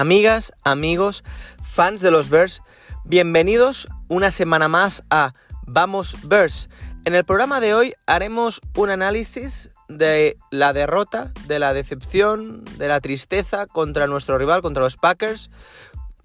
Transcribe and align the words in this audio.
Amigas, 0.00 0.54
amigos, 0.64 1.24
fans 1.62 2.00
de 2.00 2.10
los 2.10 2.30
Bears, 2.30 2.62
bienvenidos 3.04 3.86
una 4.08 4.30
semana 4.30 4.66
más 4.66 5.04
a 5.10 5.34
Vamos 5.66 6.16
Bears. 6.22 6.70
En 7.04 7.14
el 7.14 7.26
programa 7.26 7.60
de 7.60 7.74
hoy 7.74 7.92
haremos 8.06 8.62
un 8.76 8.88
análisis 8.88 9.68
de 9.90 10.38
la 10.50 10.72
derrota, 10.72 11.30
de 11.46 11.58
la 11.58 11.74
decepción, 11.74 12.64
de 12.78 12.88
la 12.88 13.02
tristeza 13.02 13.66
contra 13.66 14.06
nuestro 14.06 14.38
rival, 14.38 14.62
contra 14.62 14.82
los 14.82 14.96
Packers. 14.96 15.50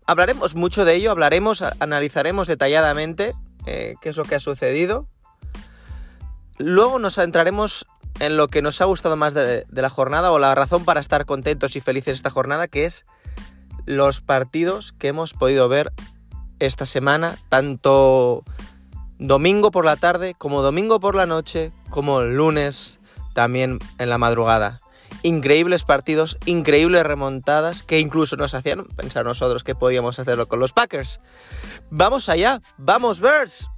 Hablaremos 0.07 0.55
mucho 0.55 0.85
de 0.85 0.93
ello, 0.93 1.11
hablaremos, 1.11 1.61
analizaremos 1.81 2.47
detalladamente 2.47 3.33
eh, 3.65 3.95
qué 4.01 4.07
es 4.07 4.15
lo 4.15 4.23
que 4.23 4.35
ha 4.35 4.39
sucedido. 4.39 5.09
Luego 6.59 6.97
nos 6.97 7.15
centraremos 7.15 7.85
en 8.19 8.37
lo 8.37 8.47
que 8.47 8.61
nos 8.61 8.79
ha 8.79 8.85
gustado 8.85 9.17
más 9.17 9.33
de, 9.33 9.65
la 9.69 9.89
jornada 9.89 10.31
o 10.31 10.39
la 10.39 10.55
razón 10.55 10.85
para 10.85 11.01
estar 11.01 11.25
contentos 11.25 11.75
y 11.75 11.81
felices 11.81 12.15
esta 12.15 12.29
jornada, 12.29 12.69
que 12.69 12.85
es 12.85 13.03
los 13.85 14.21
partidos 14.21 14.91
que 14.91 15.09
hemos 15.09 15.33
podido 15.33 15.67
ver 15.69 15.91
esta 16.59 16.85
semana, 16.85 17.37
tanto 17.49 18.43
domingo 19.19 19.71
por 19.71 19.85
la 19.85 19.95
tarde 19.95 20.35
como 20.37 20.61
domingo 20.61 20.99
por 20.99 21.15
la 21.15 21.25
noche, 21.25 21.71
como 21.89 22.21
lunes 22.21 22.99
también 23.33 23.79
en 23.99 24.09
la 24.09 24.17
madrugada. 24.17 24.79
Increíbles 25.21 25.83
partidos, 25.83 26.37
increíbles 26.45 27.03
remontadas 27.03 27.83
que 27.83 27.99
incluso 27.99 28.35
nos 28.35 28.53
hacían 28.53 28.85
pensar 28.85 29.25
nosotros 29.25 29.63
que 29.63 29.75
podíamos 29.75 30.19
hacerlo 30.19 30.47
con 30.47 30.59
los 30.59 30.73
Packers. 30.73 31.19
Vamos 31.89 32.29
allá, 32.29 32.61
vamos 32.77 33.21
Bears. 33.21 33.69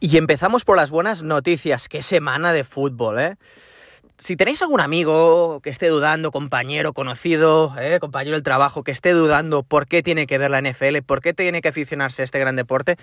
Y 0.00 0.16
empezamos 0.16 0.64
por 0.64 0.76
las 0.76 0.90
buenas 0.90 1.22
noticias. 1.22 1.88
Qué 1.88 2.02
semana 2.02 2.52
de 2.52 2.62
fútbol, 2.62 3.18
¿eh? 3.18 3.36
Si 4.18 4.34
tenéis 4.34 4.60
algún 4.62 4.80
amigo 4.80 5.60
que 5.60 5.70
esté 5.70 5.86
dudando, 5.86 6.32
compañero, 6.32 6.92
conocido, 6.92 7.72
¿eh? 7.78 7.98
compañero 8.00 8.34
del 8.34 8.42
trabajo, 8.42 8.82
que 8.82 8.90
esté 8.90 9.12
dudando 9.12 9.62
por 9.62 9.86
qué 9.86 10.02
tiene 10.02 10.26
que 10.26 10.38
ver 10.38 10.50
la 10.50 10.60
NFL, 10.60 11.02
por 11.06 11.20
qué 11.20 11.34
tiene 11.34 11.60
que 11.60 11.68
aficionarse 11.68 12.22
a 12.22 12.24
este 12.24 12.40
gran 12.40 12.56
deporte, 12.56 12.96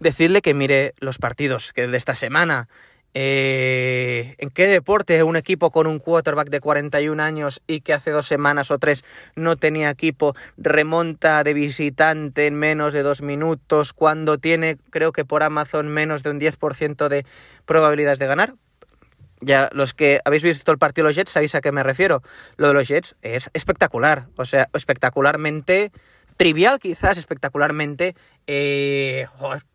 decirle 0.00 0.40
que 0.40 0.54
mire 0.54 0.94
los 0.98 1.18
partidos 1.18 1.74
que 1.74 1.86
de 1.86 1.96
esta 1.98 2.14
semana. 2.14 2.68
Eh, 3.12 4.34
¿En 4.38 4.48
qué 4.48 4.66
deporte 4.66 5.22
un 5.22 5.36
equipo 5.36 5.70
con 5.70 5.86
un 5.86 5.98
quarterback 5.98 6.48
de 6.48 6.60
41 6.60 7.22
años 7.22 7.60
y 7.66 7.82
que 7.82 7.92
hace 7.92 8.10
dos 8.10 8.26
semanas 8.26 8.70
o 8.70 8.78
tres 8.78 9.04
no 9.36 9.56
tenía 9.56 9.90
equipo 9.90 10.34
remonta 10.56 11.44
de 11.44 11.52
visitante 11.52 12.46
en 12.46 12.54
menos 12.54 12.94
de 12.94 13.02
dos 13.02 13.20
minutos 13.20 13.92
cuando 13.92 14.38
tiene, 14.38 14.78
creo 14.88 15.12
que 15.12 15.26
por 15.26 15.42
Amazon, 15.42 15.88
menos 15.88 16.22
de 16.22 16.30
un 16.30 16.40
10% 16.40 17.08
de 17.08 17.26
probabilidades 17.66 18.18
de 18.18 18.26
ganar? 18.26 18.54
Ya 19.42 19.68
los 19.72 19.92
que 19.92 20.20
habéis 20.24 20.44
visto 20.44 20.70
el 20.70 20.78
partido 20.78 21.04
de 21.04 21.10
los 21.10 21.16
Jets 21.16 21.32
sabéis 21.32 21.54
a 21.54 21.60
qué 21.60 21.72
me 21.72 21.82
refiero. 21.82 22.22
Lo 22.56 22.68
de 22.68 22.74
los 22.74 22.88
Jets 22.88 23.16
es 23.22 23.50
espectacular, 23.52 24.28
o 24.36 24.44
sea, 24.44 24.68
espectacularmente 24.72 25.92
trivial 26.36 26.78
quizás, 26.78 27.18
espectacularmente... 27.18 28.14
Eh, 28.48 29.26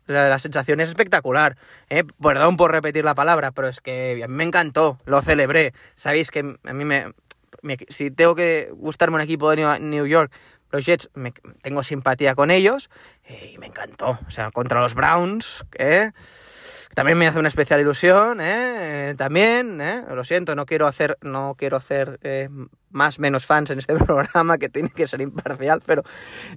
la, 0.06 0.38
sensación 0.38 0.80
es 0.80 0.88
espectacular. 0.90 1.56
Eh, 1.88 2.04
perdón 2.20 2.56
por 2.56 2.72
repetir 2.72 3.04
la 3.04 3.14
palabra, 3.14 3.50
pero 3.52 3.68
es 3.68 3.80
que 3.80 4.20
a 4.22 4.28
mí 4.28 4.34
me 4.34 4.44
encantó, 4.44 4.98
lo 5.06 5.22
celebré. 5.22 5.72
Sabéis 5.94 6.30
que 6.30 6.40
a 6.40 6.72
mí 6.72 6.84
me... 6.84 7.06
si 7.88 8.10
tengo 8.10 8.34
que 8.34 8.70
gustarme 8.74 9.16
un 9.16 9.22
equipo 9.22 9.50
de 9.50 9.78
New 9.80 10.06
York, 10.06 10.32
los 10.70 10.84
Jets, 10.84 11.08
me, 11.14 11.32
tengo 11.62 11.82
simpatía 11.82 12.34
con 12.34 12.50
ellos 12.50 12.90
eh, 13.24 13.52
y 13.54 13.58
me 13.58 13.66
encantó. 13.66 14.18
O 14.26 14.30
sea, 14.30 14.50
contra 14.50 14.80
los 14.80 14.94
Browns, 14.94 15.64
que 15.70 16.12
también 16.94 17.18
me 17.18 17.26
hace 17.26 17.38
una 17.38 17.48
especial 17.48 17.80
ilusión, 17.80 18.40
¿eh? 18.40 19.14
También, 19.16 19.80
¿eh? 19.80 20.02
Lo 20.14 20.24
siento, 20.24 20.54
no 20.56 20.66
quiero 20.66 20.86
hacer, 20.86 21.18
no 21.22 21.54
quiero 21.56 21.76
hacer 21.76 22.18
eh, 22.22 22.48
más 22.90 23.18
menos 23.18 23.46
fans 23.46 23.70
en 23.70 23.78
este 23.78 23.94
programa 24.04 24.58
que 24.58 24.68
tiene 24.68 24.90
que 24.90 25.06
ser 25.06 25.20
imparcial, 25.20 25.82
pero 25.84 26.02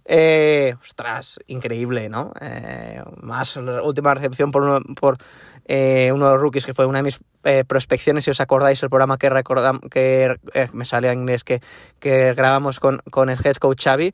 eh, 0.06 0.76
ostras, 0.82 1.40
increíble, 1.48 2.10
¿no? 2.10 2.34
Eh, 2.40 3.02
más 3.22 3.56
la 3.58 3.82
última 3.84 4.14
recepción 4.14 4.52
por 4.52 4.64
uno, 4.64 4.80
por 4.96 5.18
eh, 5.66 6.12
uno 6.14 6.28
de 6.28 6.32
los 6.34 6.42
rookies 6.42 6.66
que 6.66 6.74
fue 6.74 6.86
una 6.86 7.00
de 7.00 7.04
mis 7.04 7.20
prospecciones, 7.68 8.26
si 8.26 8.32
os 8.32 8.42
acordáis 8.42 8.82
el 8.84 8.90
programa 8.90 9.18
que 9.18 9.30
recordamos, 9.30 9.82
que 9.90 10.36
me 10.74 10.86
sale 10.86 11.10
en 11.12 11.22
inglés 11.22 11.44
que, 11.44 11.62
que 12.00 12.34
grabamos 12.34 12.80
con, 12.80 13.00
con 13.10 13.30
el 13.30 13.38
head 13.44 13.56
coach 13.56 13.84
Xavi, 13.84 14.12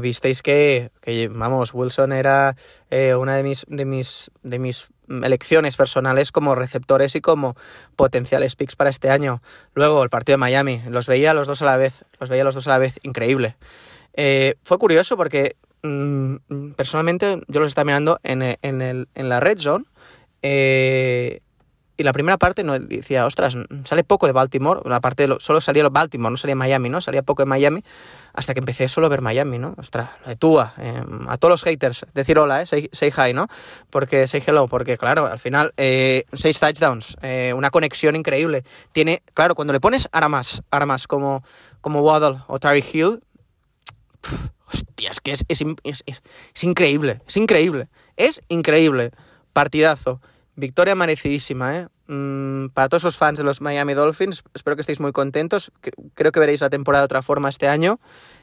visteis 0.00 0.42
que, 0.42 0.90
que, 1.00 1.28
vamos, 1.28 1.72
Wilson 1.74 2.12
era 2.12 2.56
una 3.18 3.36
de 3.36 3.42
mis, 3.42 3.64
de 3.68 3.84
mis, 3.84 4.30
de 4.42 4.58
mis 4.58 4.88
elecciones 5.22 5.76
personales 5.76 6.32
como 6.32 6.54
receptores 6.54 7.14
y 7.16 7.20
como 7.20 7.56
potenciales 7.96 8.56
picks 8.56 8.76
para 8.76 8.90
este 8.90 9.10
año. 9.10 9.42
Luego 9.74 10.02
el 10.02 10.10
partido 10.10 10.34
de 10.34 10.38
Miami, 10.38 10.82
los 10.88 11.06
veía 11.06 11.34
los 11.34 11.46
dos 11.46 11.62
a 11.62 11.66
la 11.66 11.76
vez, 11.76 12.04
los 12.18 12.30
veía 12.30 12.44
los 12.44 12.54
dos 12.54 12.66
a 12.66 12.70
la 12.70 12.78
vez, 12.78 12.98
increíble. 13.02 13.56
Eh, 14.14 14.54
fue 14.62 14.78
curioso 14.78 15.16
porque 15.16 15.56
mm, 15.82 16.72
personalmente 16.76 17.40
yo 17.48 17.60
los 17.60 17.68
estaba 17.68 17.86
mirando 17.86 18.20
en, 18.22 18.42
en, 18.62 18.82
el, 18.82 19.08
en 19.14 19.28
la 19.28 19.40
red 19.40 19.58
zone 19.58 19.84
eh, 20.42 21.40
y 22.00 22.02
la 22.02 22.14
primera 22.14 22.38
parte 22.38 22.64
no 22.64 22.78
decía, 22.78 23.26
ostras, 23.26 23.58
sale 23.84 24.04
poco 24.04 24.26
de 24.26 24.32
Baltimore, 24.32 24.80
la 24.86 25.00
parte 25.02 25.28
solo 25.38 25.60
salía 25.60 25.86
Baltimore, 25.90 26.30
no 26.30 26.38
salía 26.38 26.56
Miami, 26.56 26.88
¿no? 26.88 27.02
Salía 27.02 27.22
poco 27.22 27.42
de 27.42 27.46
Miami, 27.46 27.84
hasta 28.32 28.54
que 28.54 28.60
empecé 28.60 28.88
solo 28.88 29.08
a 29.08 29.10
ver 29.10 29.20
Miami, 29.20 29.58
¿no? 29.58 29.74
Ostras, 29.76 30.08
lo 30.22 30.30
de 30.30 30.36
Tua, 30.36 30.72
em, 30.78 31.28
a 31.28 31.36
todos 31.36 31.52
los 31.52 31.62
haters, 31.62 32.06
decir 32.14 32.38
hola, 32.38 32.62
¿eh? 32.62 32.66
Say, 32.66 32.88
hi, 33.14 33.34
¿no? 33.34 33.48
Porque, 33.90 34.26
say 34.28 34.42
hello, 34.46 34.66
porque 34.66 34.96
claro, 34.96 35.26
al 35.26 35.38
final, 35.38 35.74
eh, 35.76 36.24
seis 36.32 36.58
touchdowns, 36.58 37.18
eh, 37.20 37.52
una 37.54 37.68
conexión 37.68 38.16
increíble. 38.16 38.64
Tiene, 38.92 39.22
claro, 39.34 39.54
cuando 39.54 39.74
le 39.74 39.80
pones 39.80 40.08
armas, 40.10 40.62
armas 40.70 41.06
como, 41.06 41.44
como 41.82 42.00
Waddle 42.00 42.38
o 42.46 42.58
Tari 42.58 42.82
Hill, 42.94 43.20
hostia, 44.72 45.10
es 45.10 45.20
que 45.20 45.32
es, 45.32 45.44
es, 45.48 46.02
es 46.06 46.64
increíble, 46.64 47.20
es 47.26 47.36
increíble, 47.36 47.88
es 48.16 48.40
increíble. 48.48 49.10
Partidazo. 49.52 50.20
Victoria 50.56 50.94
merecidísima, 50.94 51.78
¿eh? 51.78 51.88
Mm, 52.06 52.70
para 52.70 52.88
todos 52.88 53.04
los 53.04 53.16
fans 53.16 53.38
de 53.38 53.44
los 53.44 53.60
Miami 53.60 53.94
Dolphins, 53.94 54.42
espero 54.52 54.74
que 54.74 54.80
estéis 54.80 54.98
muy 54.98 55.12
contentos. 55.12 55.70
Creo 56.14 56.32
que 56.32 56.40
veréis 56.40 56.60
la 56.60 56.68
temporada 56.68 57.02
de 57.02 57.04
otra 57.04 57.22
forma 57.22 57.48
este 57.48 57.68
año. 57.68 58.00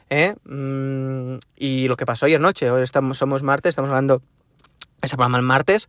¿eh? 0.08 0.34
Mm, 0.44 1.38
y 1.56 1.86
lo 1.86 1.96
que 1.96 2.06
pasó 2.06 2.26
ayer 2.26 2.40
noche, 2.40 2.70
hoy 2.70 2.82
estamos, 2.82 3.18
somos 3.18 3.42
martes, 3.42 3.70
estamos 3.70 3.90
hablando 3.90 4.22
ese 5.02 5.16
programa 5.16 5.36
el 5.36 5.44
martes. 5.44 5.88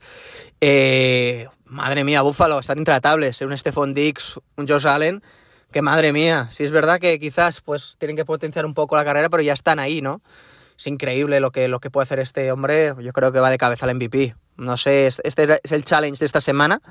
Eh, 0.59 1.47
madre 1.65 2.03
mía, 2.03 2.21
Búfalo, 2.21 2.59
están 2.59 2.79
intratables. 2.79 3.41
¿eh? 3.41 3.45
Un 3.45 3.57
Stephon 3.57 3.93
Dix, 3.93 4.39
un 4.57 4.67
Josh 4.67 4.85
Allen, 4.87 5.23
que 5.71 5.81
madre 5.81 6.11
mía. 6.11 6.49
Si 6.51 6.63
es 6.63 6.71
verdad 6.71 6.99
que 6.99 7.17
quizás 7.17 7.61
pues 7.61 7.95
tienen 7.97 8.17
que 8.17 8.25
potenciar 8.25 8.65
un 8.65 8.73
poco 8.73 8.97
la 8.97 9.05
carrera, 9.05 9.29
pero 9.29 9.41
ya 9.41 9.53
están 9.53 9.79
ahí, 9.79 10.01
¿no? 10.01 10.21
Es 10.77 10.87
increíble 10.87 11.39
lo 11.39 11.51
que, 11.51 11.67
lo 11.67 11.79
que 11.79 11.89
puede 11.89 12.03
hacer 12.03 12.19
este 12.19 12.51
hombre. 12.51 12.93
Yo 12.99 13.13
creo 13.13 13.31
que 13.31 13.39
va 13.39 13.49
de 13.49 13.57
cabeza 13.57 13.85
al 13.85 13.95
MVP. 13.95 14.35
No 14.59 14.77
sé, 14.77 15.07
este 15.07 15.59
es 15.63 15.71
el 15.71 15.85
challenge 15.85 16.19
de 16.19 16.25
esta 16.25 16.41
semana. 16.41 16.81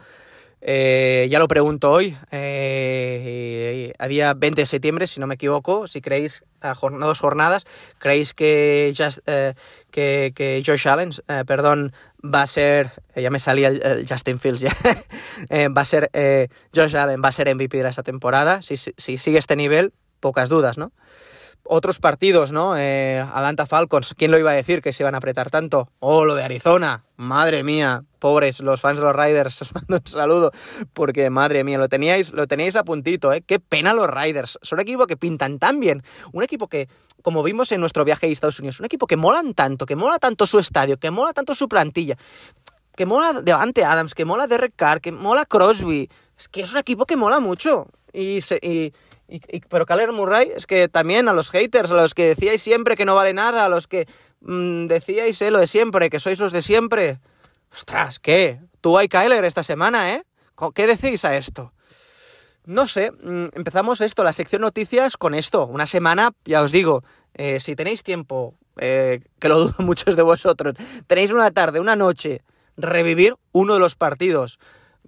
Eh, 0.60 1.28
ya 1.30 1.38
lo 1.38 1.46
pregunto 1.46 1.92
hoy, 1.92 2.16
eh, 2.32 3.92
a 3.96 4.08
día 4.08 4.34
20 4.34 4.62
de 4.62 4.66
septiembre, 4.66 5.06
si 5.06 5.20
no 5.20 5.28
me 5.28 5.34
equivoco, 5.34 5.86
si 5.86 6.00
creéis 6.00 6.42
a 6.60 6.74
dos 6.74 7.20
jornadas, 7.20 7.64
creéis 7.98 8.34
que, 8.34 8.92
eh, 9.26 9.54
que, 9.92 10.32
que, 10.34 10.62
Josh 10.66 10.88
Allen, 10.88 11.10
perdón, 11.46 11.92
va 12.24 12.42
a 12.42 12.46
ser, 12.48 12.90
ya 13.14 13.30
me 13.30 13.38
salía 13.38 13.68
el, 13.68 14.04
Justin 14.08 14.40
Fields, 14.40 14.60
ya, 14.60 14.76
va 15.76 15.82
a 15.82 15.84
ser, 15.84 16.10
Josh 16.74 16.96
Allen 16.96 17.22
va 17.22 17.28
a 17.28 17.32
ser 17.32 17.54
MVP 17.54 17.80
de 17.80 17.88
esta 17.88 18.02
temporada, 18.02 18.60
si, 18.60 18.76
si 18.76 19.16
sigue 19.16 19.38
este 19.38 19.54
nivel, 19.54 19.92
pocas 20.18 20.48
dudas, 20.48 20.76
¿no? 20.76 20.90
Otros 21.68 21.98
partidos, 21.98 22.50
¿no? 22.50 22.76
Eh, 22.76 23.20
Atlanta 23.20 23.66
Falcons, 23.66 24.14
¿quién 24.16 24.30
lo 24.30 24.38
iba 24.38 24.50
a 24.50 24.54
decir 24.54 24.80
que 24.82 24.92
se 24.92 25.02
iban 25.02 25.14
a 25.14 25.18
apretar 25.18 25.50
tanto? 25.50 25.90
Oh, 26.00 26.24
lo 26.24 26.34
de 26.34 26.42
Arizona, 26.42 27.04
madre 27.16 27.62
mía, 27.62 28.04
pobres 28.18 28.60
los 28.60 28.80
fans 28.80 28.98
de 28.98 29.06
los 29.06 29.14
Riders, 29.14 29.62
os 29.62 29.74
mando 29.74 29.96
un 29.96 30.06
saludo, 30.06 30.50
porque 30.94 31.30
madre 31.30 31.64
mía, 31.64 31.78
lo 31.78 31.88
teníais, 31.88 32.32
lo 32.32 32.46
teníais 32.46 32.74
a 32.76 32.84
puntito, 32.84 33.32
¿eh? 33.32 33.42
Qué 33.46 33.60
pena 33.60 33.92
los 33.92 34.10
Riders, 34.10 34.58
son 34.62 34.78
un 34.78 34.82
equipo 34.82 35.06
que 35.06 35.16
pintan 35.16 35.58
tan 35.58 35.78
bien, 35.78 36.02
un 36.32 36.42
equipo 36.42 36.68
que, 36.68 36.88
como 37.22 37.42
vimos 37.42 37.70
en 37.72 37.80
nuestro 37.80 38.04
viaje 38.04 38.26
a 38.26 38.30
Estados 38.30 38.58
Unidos, 38.58 38.80
un 38.80 38.86
equipo 38.86 39.06
que 39.06 39.16
molan 39.16 39.54
tanto, 39.54 39.84
que 39.86 39.94
mola 39.94 40.18
tanto 40.18 40.46
su 40.46 40.58
estadio, 40.58 40.96
que 40.98 41.10
mola 41.10 41.32
tanto 41.32 41.54
su 41.54 41.68
plantilla, 41.68 42.16
que 42.96 43.06
mola 43.06 43.42
Devante 43.42 43.84
Adams, 43.84 44.14
que 44.14 44.24
mola 44.24 44.46
Derek 44.46 44.72
Carr, 44.74 45.00
que 45.00 45.12
mola 45.12 45.44
Crosby, 45.44 46.08
es 46.36 46.48
que 46.48 46.62
es 46.62 46.72
un 46.72 46.78
equipo 46.78 47.04
que 47.04 47.16
mola 47.16 47.40
mucho, 47.40 47.88
y, 48.12 48.40
se, 48.40 48.58
y 48.62 48.92
y, 49.28 49.60
pero 49.60 49.84
Kyler 49.84 50.12
Murray 50.12 50.50
es 50.54 50.66
que 50.66 50.88
también 50.88 51.28
a 51.28 51.32
los 51.32 51.50
haters, 51.50 51.90
a 51.90 51.94
los 51.94 52.14
que 52.14 52.26
decíais 52.26 52.62
siempre 52.62 52.96
que 52.96 53.04
no 53.04 53.14
vale 53.14 53.34
nada, 53.34 53.66
a 53.66 53.68
los 53.68 53.86
que 53.86 54.08
mm, 54.40 54.86
decíais 54.86 55.40
eh, 55.42 55.50
lo 55.50 55.58
de 55.58 55.66
siempre, 55.66 56.08
que 56.08 56.18
sois 56.18 56.40
los 56.40 56.52
de 56.52 56.62
siempre. 56.62 57.20
Ostras, 57.70 58.18
¿qué? 58.18 58.60
Tú 58.80 58.96
hay 58.96 59.08
Kyler 59.08 59.44
esta 59.44 59.62
semana, 59.62 60.14
¿eh? 60.14 60.24
¿Qué 60.74 60.86
decís 60.86 61.24
a 61.24 61.36
esto? 61.36 61.72
No 62.64 62.86
sé, 62.86 63.12
mm, 63.12 63.48
empezamos 63.54 64.00
esto, 64.00 64.24
la 64.24 64.32
sección 64.32 64.62
noticias 64.62 65.16
con 65.16 65.34
esto. 65.34 65.66
Una 65.66 65.86
semana, 65.86 66.32
ya 66.44 66.62
os 66.62 66.72
digo, 66.72 67.04
eh, 67.34 67.60
si 67.60 67.76
tenéis 67.76 68.02
tiempo, 68.02 68.54
eh, 68.78 69.20
que 69.38 69.48
lo 69.48 69.58
dudo 69.58 69.74
muchos 69.84 70.16
de 70.16 70.22
vosotros, 70.22 70.74
tenéis 71.06 71.32
una 71.32 71.50
tarde, 71.50 71.80
una 71.80 71.96
noche, 71.96 72.42
revivir 72.76 73.36
uno 73.52 73.74
de 73.74 73.80
los 73.80 73.94
partidos 73.94 74.58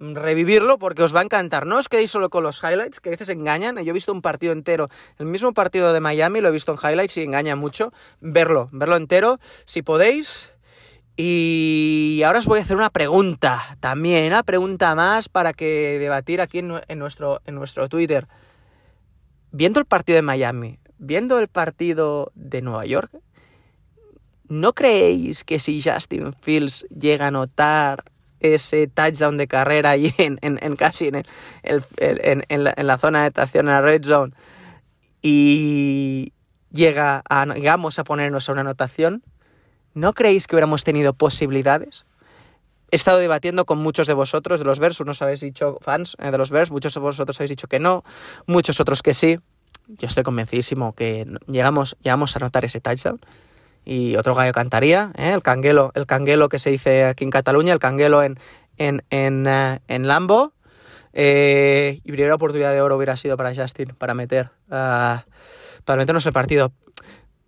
revivirlo 0.01 0.79
porque 0.79 1.03
os 1.03 1.15
va 1.15 1.19
a 1.19 1.23
encantar. 1.23 1.65
No 1.65 1.77
os 1.77 1.87
quedéis 1.87 2.11
solo 2.11 2.29
con 2.29 2.43
los 2.43 2.61
highlights, 2.63 2.99
que 2.99 3.09
a 3.09 3.11
veces 3.11 3.29
engañan. 3.29 3.77
Yo 3.77 3.91
he 3.91 3.93
visto 3.93 4.11
un 4.11 4.21
partido 4.21 4.51
entero, 4.51 4.89
el 5.17 5.27
mismo 5.27 5.53
partido 5.53 5.93
de 5.93 5.99
Miami, 5.99 6.41
lo 6.41 6.49
he 6.49 6.51
visto 6.51 6.73
en 6.73 6.79
highlights 6.79 7.17
y 7.17 7.23
engaña 7.23 7.55
mucho. 7.55 7.93
Verlo, 8.19 8.69
verlo 8.71 8.95
entero, 8.95 9.39
si 9.65 9.81
podéis. 9.81 10.51
Y 11.15 12.21
ahora 12.25 12.39
os 12.39 12.47
voy 12.47 12.59
a 12.59 12.63
hacer 12.63 12.77
una 12.77 12.89
pregunta, 12.89 13.77
también 13.79 14.25
una 14.25 14.43
pregunta 14.43 14.95
más 14.95 15.29
para 15.29 15.53
que 15.53 15.99
debatir 15.99 16.41
aquí 16.41 16.59
en, 16.59 16.99
nuestro, 16.99 17.41
en 17.45 17.55
nuestro 17.55 17.89
Twitter. 17.89 18.27
Viendo 19.51 19.79
el 19.79 19.85
partido 19.85 20.15
de 20.15 20.21
Miami, 20.23 20.79
viendo 20.97 21.37
el 21.37 21.47
partido 21.47 22.31
de 22.33 22.61
Nueva 22.61 22.85
York, 22.85 23.11
¿no 24.47 24.73
creéis 24.73 25.43
que 25.43 25.59
si 25.59 25.81
Justin 25.81 26.33
Fields 26.33 26.87
llega 26.89 27.27
a 27.27 27.31
notar 27.31 28.05
ese 28.41 28.87
touchdown 28.87 29.37
de 29.37 29.47
carrera 29.47 29.95
y 29.97 30.13
en, 30.17 30.75
casi 30.75 31.09
en, 31.09 31.23
en, 31.63 32.87
la, 32.87 32.97
zona 32.97 33.21
de 33.21 33.27
estación, 33.27 33.67
en 33.67 33.73
la 33.73 33.81
red 33.81 34.03
zone, 34.03 34.33
y 35.21 36.33
llega 36.71 37.21
a, 37.29 37.45
llegamos 37.45 37.99
a 37.99 38.03
ponernos 38.03 38.49
a 38.49 38.51
una 38.51 38.61
anotación, 38.61 39.23
¿no 39.93 40.13
creéis 40.13 40.47
que 40.47 40.55
hubiéramos 40.55 40.83
tenido 40.83 41.13
posibilidades? 41.13 42.05
He 42.91 42.97
estado 42.97 43.19
debatiendo 43.19 43.65
con 43.65 43.77
muchos 43.77 44.07
de 44.07 44.13
vosotros 44.13 44.59
de 44.59 44.65
los 44.65 44.79
Bears, 44.79 44.99
unos 44.99 45.21
habéis 45.21 45.39
dicho 45.39 45.77
fans 45.81 46.17
eh, 46.19 46.31
de 46.31 46.37
los 46.37 46.51
Bears, 46.51 46.71
muchos 46.71 46.93
de 46.93 46.99
vosotros 46.99 47.39
habéis 47.39 47.51
dicho 47.51 47.67
que 47.67 47.79
no, 47.79 48.03
muchos 48.47 48.79
otros 48.79 49.01
que 49.01 49.13
sí. 49.13 49.37
Yo 49.87 50.07
estoy 50.07 50.23
convencidísimo 50.23 50.93
que 50.93 51.25
llegamos, 51.47 51.97
llegamos 52.01 52.35
a 52.35 52.39
anotar 52.39 52.65
ese 52.65 52.79
touchdown 52.79 53.19
y 53.85 54.15
otro 54.15 54.35
gallo 54.35 54.51
cantaría, 54.51 55.11
¿eh? 55.17 55.31
el 55.31 55.41
canguelo, 55.41 55.91
el 55.95 56.05
canguelo 56.05 56.49
que 56.49 56.59
se 56.59 56.69
dice 56.69 57.05
aquí 57.05 57.23
en 57.23 57.31
Cataluña, 57.31 57.73
el 57.73 57.79
canguelo 57.79 58.23
en, 58.23 58.39
en, 58.77 59.03
en, 59.09 59.45
eh, 59.47 59.79
en 59.87 60.07
Lambo. 60.07 60.53
Eh, 61.13 61.99
y 62.03 62.11
primera 62.11 62.35
oportunidad 62.35 62.71
de 62.71 62.81
oro 62.81 62.95
hubiera 62.95 63.17
sido 63.17 63.35
para 63.35 63.53
Justin, 63.53 63.89
para 63.97 64.13
meter, 64.13 64.49
uh, 64.67 65.19
para 65.83 65.97
meternos 65.97 66.25
el 66.25 66.31
partido. 66.33 66.71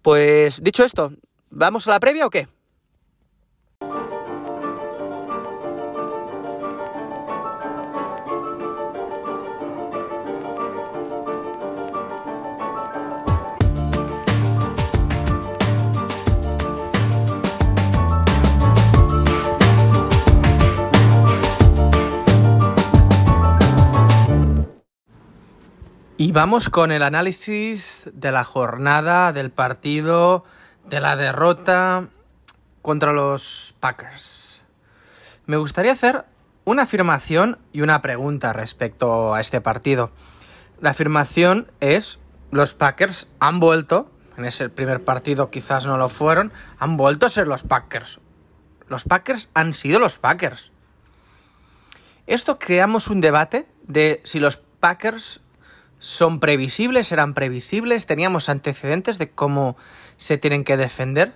Pues 0.01 0.61
dicho 0.61 0.83
esto, 0.83 1.13
¿vamos 1.49 1.87
a 1.87 1.91
la 1.91 1.99
previa 1.99 2.25
o 2.25 2.29
qué? 2.29 2.47
Y 26.23 26.31
vamos 26.31 26.69
con 26.69 26.93
el 26.93 27.03
análisis 27.03 28.09
de 28.13 28.31
la 28.31 28.45
jornada, 28.45 29.33
del 29.33 29.51
partido, 29.51 30.45
de 30.85 31.01
la 31.01 31.17
derrota 31.17 32.07
contra 32.81 33.11
los 33.11 33.75
Packers. 33.81 34.63
Me 35.47 35.57
gustaría 35.57 35.91
hacer 35.91 36.23
una 36.63 36.83
afirmación 36.83 37.59
y 37.73 37.81
una 37.81 38.01
pregunta 38.01 38.53
respecto 38.53 39.33
a 39.33 39.41
este 39.41 39.59
partido. 39.59 40.11
La 40.79 40.91
afirmación 40.91 41.69
es, 41.81 42.19
los 42.51 42.73
Packers 42.73 43.27
han 43.41 43.59
vuelto, 43.59 44.09
en 44.37 44.45
ese 44.45 44.69
primer 44.69 45.03
partido 45.03 45.49
quizás 45.49 45.85
no 45.85 45.97
lo 45.97 46.07
fueron, 46.07 46.53
han 46.79 46.95
vuelto 46.95 47.25
a 47.25 47.29
ser 47.31 47.47
los 47.47 47.63
Packers. 47.63 48.21
Los 48.87 49.03
Packers 49.03 49.49
han 49.53 49.73
sido 49.73 49.99
los 49.99 50.19
Packers. 50.19 50.71
Esto 52.27 52.59
creamos 52.59 53.09
un 53.09 53.19
debate 53.19 53.67
de 53.85 54.21
si 54.23 54.39
los 54.39 54.55
Packers 54.55 55.42
son 56.03 56.41
previsibles, 56.41 57.13
eran 57.13 57.33
previsibles, 57.33 58.05
teníamos 58.05 58.49
antecedentes 58.49 59.17
de 59.19 59.29
cómo 59.29 59.77
se 60.17 60.37
tienen 60.37 60.65
que 60.65 60.75
defender. 60.75 61.33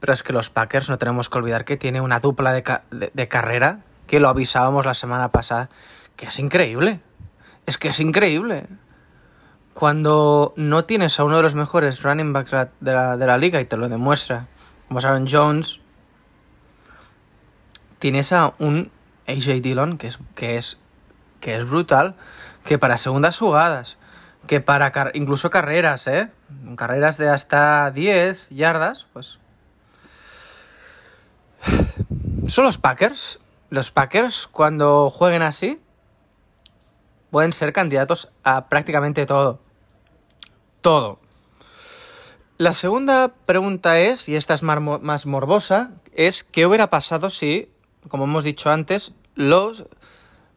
Pero 0.00 0.14
es 0.14 0.22
que 0.22 0.32
los 0.32 0.48
Packers 0.48 0.88
no 0.88 0.96
tenemos 0.96 1.28
que 1.28 1.36
olvidar 1.36 1.66
que 1.66 1.76
tiene 1.76 2.00
una 2.00 2.18
dupla 2.18 2.54
de, 2.54 3.28
carrera, 3.28 3.80
que 4.06 4.18
lo 4.18 4.30
avisábamos 4.30 4.86
la 4.86 4.94
semana 4.94 5.30
pasada, 5.30 5.68
que 6.16 6.24
es 6.24 6.38
increíble. 6.38 7.02
Es 7.66 7.76
que 7.76 7.88
es 7.88 8.00
increíble. 8.00 8.66
Cuando 9.74 10.54
no 10.56 10.86
tienes 10.86 11.20
a 11.20 11.24
uno 11.24 11.36
de 11.36 11.42
los 11.42 11.54
mejores 11.54 12.02
running 12.02 12.32
backs 12.32 12.52
de 12.80 12.92
la, 12.94 13.36
liga 13.36 13.60
y 13.60 13.66
te 13.66 13.76
lo 13.76 13.90
demuestra, 13.90 14.48
como 14.88 15.00
Aaron 15.00 15.28
Jones, 15.30 15.80
tienes 17.98 18.32
a 18.32 18.54
un 18.58 18.90
AJ 19.28 19.60
Dillon 19.60 19.98
que 19.98 20.06
es, 20.06 20.18
que 20.34 20.56
es, 20.56 20.78
que 21.40 21.56
es 21.56 21.68
brutal 21.68 22.14
que 22.64 22.78
para 22.78 22.98
segundas 22.98 23.38
jugadas, 23.38 23.96
que 24.46 24.60
para 24.60 24.92
incluso 25.14 25.50
carreras, 25.50 26.06
¿eh? 26.06 26.30
Carreras 26.76 27.16
de 27.18 27.28
hasta 27.28 27.90
10 27.90 28.48
yardas, 28.50 29.06
pues... 29.12 29.38
Son 32.48 32.64
los 32.64 32.78
Packers. 32.78 33.40
Los 33.70 33.90
Packers, 33.90 34.46
cuando 34.46 35.10
jueguen 35.10 35.42
así, 35.42 35.80
pueden 37.30 37.52
ser 37.52 37.72
candidatos 37.72 38.30
a 38.44 38.68
prácticamente 38.68 39.26
todo. 39.26 39.60
Todo. 40.80 41.18
La 42.58 42.72
segunda 42.72 43.34
pregunta 43.44 43.98
es, 43.98 44.28
y 44.28 44.36
esta 44.36 44.54
es 44.54 44.62
más 44.62 45.26
morbosa, 45.26 45.90
es 46.12 46.44
qué 46.44 46.64
hubiera 46.66 46.88
pasado 46.88 47.28
si, 47.28 47.70
como 48.08 48.24
hemos 48.24 48.44
dicho 48.44 48.70
antes, 48.70 49.12
los 49.34 49.84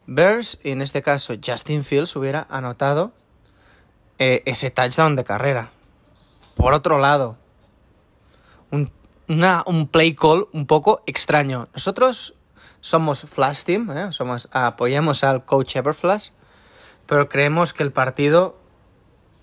Bears, 0.10 0.58
y 0.64 0.72
en 0.72 0.82
este 0.82 1.04
caso 1.04 1.36
Justin 1.46 1.84
Fields, 1.84 2.16
hubiera 2.16 2.48
anotado 2.50 3.12
eh, 4.18 4.42
ese 4.46 4.72
touchdown 4.72 5.16
de 5.16 5.24
carrera. 5.24 5.70
Por 6.56 6.74
otro 6.74 6.98
lado, 6.98 7.38
un, 8.72 8.92
un, 9.28 9.88
play 9.88 10.16
call 10.16 10.48
un 10.52 10.66
poco 10.66 11.04
extraño. 11.06 11.70
Nosotros 11.74 12.34
somos 12.82 13.22
Flash 13.22 13.64
Team, 13.66 13.92
¿eh? 13.92 14.12
somos, 14.12 14.50
apoyamos 14.52 15.24
al 15.24 15.46
coach 15.46 15.76
Everflash, 15.76 16.30
pero 17.06 17.30
creemos 17.30 17.72
que 17.72 17.84
el 17.84 17.92
partido, 17.92 18.58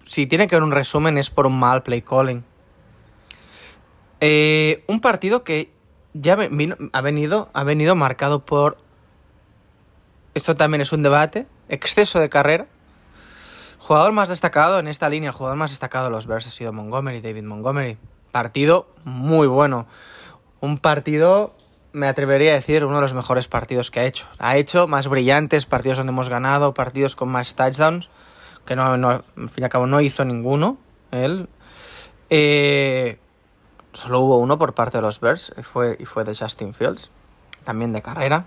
si 0.04 0.26
tiene 0.26 0.48
que 0.48 0.56
haber 0.56 0.64
un 0.64 0.72
resumen, 0.72 1.16
es 1.16 1.30
por 1.30 1.46
un 1.46 1.58
mal 1.58 1.84
play 1.84 2.02
calling. 2.02 2.44
Eh, 4.20 4.82
un 4.88 5.00
partido 5.00 5.44
que 5.44 5.70
ya 6.12 6.32
ha, 6.32 7.00
venido, 7.02 7.50
ha 7.52 7.64
venido 7.64 7.94
marcado 7.94 8.44
por 8.44 8.78
esto 10.36 10.54
también 10.54 10.82
es 10.82 10.92
un 10.92 11.02
debate. 11.02 11.46
Exceso 11.70 12.20
de 12.20 12.28
carrera. 12.28 12.66
Jugador 13.78 14.12
más 14.12 14.28
destacado 14.28 14.78
en 14.78 14.86
esta 14.86 15.08
línea, 15.08 15.30
el 15.30 15.34
jugador 15.34 15.56
más 15.56 15.70
destacado 15.70 16.04
de 16.04 16.10
los 16.10 16.26
Bears 16.26 16.46
ha 16.46 16.50
sido 16.50 16.74
Montgomery, 16.74 17.22
David 17.22 17.44
Montgomery. 17.44 17.96
Partido 18.32 18.86
muy 19.04 19.46
bueno. 19.46 19.86
Un 20.60 20.76
partido, 20.76 21.54
me 21.94 22.06
atrevería 22.06 22.50
a 22.50 22.54
decir, 22.54 22.84
uno 22.84 22.96
de 22.96 23.00
los 23.00 23.14
mejores 23.14 23.48
partidos 23.48 23.90
que 23.90 24.00
ha 24.00 24.04
hecho. 24.04 24.26
Ha 24.38 24.58
hecho 24.58 24.86
más 24.86 25.08
brillantes, 25.08 25.64
partidos 25.64 25.96
donde 25.96 26.12
hemos 26.12 26.28
ganado, 26.28 26.74
partidos 26.74 27.16
con 27.16 27.30
más 27.30 27.54
touchdowns, 27.54 28.10
que 28.66 28.76
no, 28.76 28.84
al 28.84 29.22
fin 29.36 29.62
y 29.62 29.64
al 29.64 29.70
cabo 29.70 29.86
no 29.86 30.02
hizo 30.02 30.22
ninguno. 30.26 30.76
Él. 31.12 31.48
Eh, 32.28 33.18
solo 33.94 34.20
hubo 34.20 34.36
uno 34.36 34.58
por 34.58 34.74
parte 34.74 34.98
de 34.98 35.02
los 35.02 35.18
Bears 35.18 35.54
y 35.56 35.62
fue, 35.62 35.96
y 35.98 36.04
fue 36.04 36.24
de 36.24 36.36
Justin 36.36 36.74
Fields, 36.74 37.10
también 37.64 37.94
de 37.94 38.02
carrera. 38.02 38.44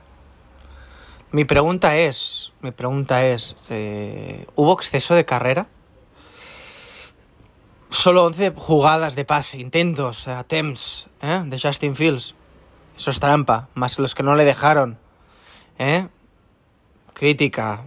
Mi 1.32 1.46
pregunta 1.46 1.96
es, 1.96 2.54
mi 2.62 2.72
pregunta 2.72 3.24
es, 3.24 3.56
eh, 3.70 4.48
¿hubo 4.56 4.74
exceso 4.74 5.14
de 5.14 5.26
carrera? 5.26 5.68
Solo 7.92 8.26
11 8.26 8.54
jugadas 8.56 9.16
de 9.16 9.26
pase, 9.26 9.60
intentos, 9.60 10.28
attempts, 10.28 11.08
¿eh? 11.22 11.44
de 11.46 11.60
Justin 11.60 11.96
Fields. 11.96 12.34
Eso 12.98 13.12
es 13.12 13.20
trampa, 13.20 13.68
más 13.76 14.00
los 14.00 14.16
que 14.16 14.24
no 14.24 14.36
le 14.36 14.44
dejaron. 14.44 14.98
¿eh? 15.78 16.08
Crítica, 17.14 17.84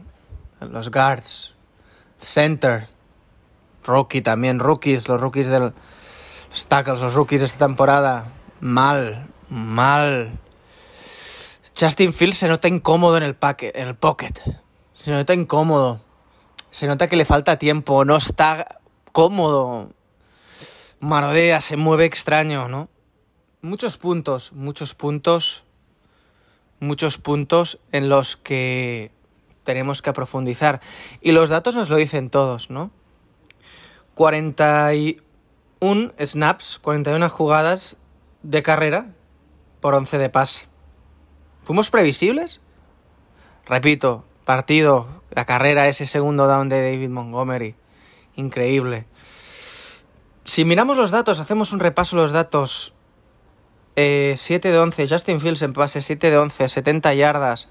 los 0.61 0.91
guards, 0.91 1.55
center, 2.21 2.89
rookie 3.85 4.23
también, 4.23 4.61
rookies, 4.61 5.09
los 5.09 5.21
rookies 5.21 5.49
del... 5.49 5.73
Los 6.51 6.67
tackles, 6.67 7.01
los 7.01 7.15
rookies 7.15 7.41
de 7.41 7.47
esta 7.47 7.67
temporada. 7.67 8.31
Mal, 8.61 9.27
mal. 9.49 10.39
Justin 11.83 12.13
Fields 12.13 12.37
se 12.37 12.47
nota 12.47 12.69
incómodo 12.69 13.17
en 13.17 13.25
el, 13.25 13.37
en 13.41 13.89
el 13.89 13.97
pocket. 13.97 14.35
Se 14.93 15.11
nota 15.11 15.35
incómodo. 15.35 16.01
Se 16.71 16.87
nota 16.87 17.09
que 17.09 17.17
le 17.17 17.25
falta 17.25 17.59
tiempo. 17.59 18.05
No 18.05 18.15
está 18.15 18.79
cómodo. 19.11 19.91
Marodea, 21.01 21.61
se 21.61 21.77
mueve 21.77 22.05
extraño, 22.05 22.69
¿no? 22.69 22.89
Muchos 23.63 23.97
puntos, 23.97 24.53
muchos 24.53 24.95
puntos. 24.95 25.65
Muchos 26.79 27.19
puntos 27.19 27.81
en 27.91 28.09
los 28.09 28.37
que 28.37 29.11
tenemos 29.65 30.03
que 30.03 30.13
profundizar. 30.13 30.81
Y 31.21 31.33
los 31.33 31.49
datos 31.49 31.75
nos 31.75 31.91
lo 31.91 31.97
dicen 31.97 32.31
todos, 32.31 32.71
¿no? 32.71 32.93
41 34.15 36.13
snaps, 36.25 36.79
41 36.79 37.29
jugadas 37.29 37.97
de 38.45 38.63
carrera 38.63 39.07
por 39.81 39.95
11 39.95 40.19
de 40.19 40.31
pase. 40.31 40.72
¿Fuimos 41.65 41.91
previsibles? 41.91 42.61
repito, 43.67 44.25
partido, 44.45 45.23
la 45.31 45.45
carrera, 45.45 45.89
ese 45.89 46.07
segundo 46.07 46.47
down 46.47 46.69
de 46.69 46.83
David 46.83 47.09
Montgomery. 47.09 47.75
Increíble. 48.37 49.07
Si 50.45 50.65
miramos 50.65 50.97
los 50.97 51.11
datos, 51.11 51.41
hacemos 51.41 51.73
un 51.73 51.81
repaso 51.81 52.17
de 52.17 52.23
los 52.23 52.33
datos. 52.33 52.95
7 53.95 53.97
eh, 53.97 54.59
de 54.61 54.79
11, 54.79 55.09
Justin 55.09 55.41
Fields 55.41 55.63
en 55.63 55.73
pase, 55.75 56.01
7 56.01 56.31
de 56.31 56.39
11, 56.39 56.69
70 56.69 57.15
yardas. 57.15 57.69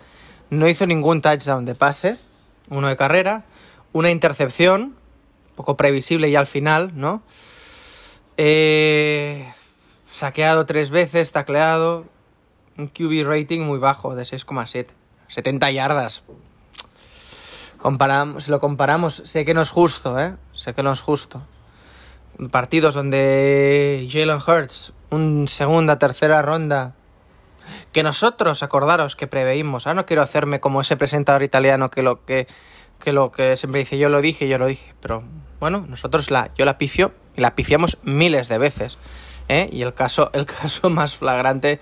No 0.50 0.67
hizo 0.67 0.86
ningún 0.86 1.21
touchdown 1.21 1.65
de 1.65 1.75
pase, 1.75 2.17
uno 2.69 2.88
de 2.88 2.95
carrera, 2.95 3.45
una 3.91 4.12
intercepción, 4.12 4.95
poco 5.55 5.77
previsible 5.77 6.29
ya 6.29 6.39
al 6.39 6.48
final, 6.48 6.91
¿no? 6.95 7.24
Eh, 8.38 9.51
saqueado 10.10 10.65
tres 10.65 10.89
veces, 10.89 11.31
tacleado, 11.31 12.05
un 12.81 12.88
QB 12.88 13.27
rating 13.27 13.61
muy 13.61 13.79
bajo, 13.79 14.15
de 14.15 14.23
6,7. 14.23 14.88
70 15.27 15.71
yardas. 15.71 16.23
Comparamos, 17.77 18.45
si 18.45 18.51
lo 18.51 18.59
comparamos, 18.59 19.15
sé 19.25 19.45
que 19.45 19.53
no 19.53 19.61
es 19.61 19.69
justo, 19.69 20.19
¿eh? 20.19 20.35
Sé 20.53 20.73
que 20.73 20.83
no 20.83 20.91
es 20.91 21.01
justo. 21.01 21.41
Partidos 22.51 22.93
donde 22.93 24.07
Jalen 24.11 24.39
Hurts, 24.45 24.93
un 25.09 25.47
segunda, 25.47 25.97
tercera 26.00 26.41
ronda, 26.41 26.95
que 27.91 28.03
nosotros, 28.03 28.63
acordaros, 28.63 29.15
que 29.15 29.27
preveímos. 29.27 29.88
Ahora 29.88 30.01
no 30.01 30.05
quiero 30.05 30.21
hacerme 30.21 30.59
como 30.59 30.81
ese 30.81 30.97
presentador 30.97 31.43
italiano 31.43 31.89
que 31.89 32.03
lo 32.03 32.25
que, 32.25 32.47
que 33.00 33.13
lo 33.13 33.31
que 33.31 33.57
siempre 33.57 33.79
dice 33.79 33.97
yo 33.97 34.09
lo 34.09 34.21
dije, 34.21 34.47
yo 34.47 34.57
lo 34.57 34.67
dije. 34.67 34.93
Pero 35.01 35.23
bueno, 35.59 35.85
nosotros 35.88 36.29
la, 36.29 36.51
yo 36.55 36.65
la 36.65 36.77
pifio 36.77 37.11
y 37.35 37.41
la 37.41 37.55
pifiamos 37.55 37.97
miles 38.03 38.47
de 38.47 38.57
veces. 38.57 38.97
¿eh? 39.47 39.69
Y 39.71 39.81
el 39.81 39.93
caso, 39.93 40.29
el 40.33 40.45
caso 40.61 40.89
más 40.89 41.15
flagrante 41.15 41.79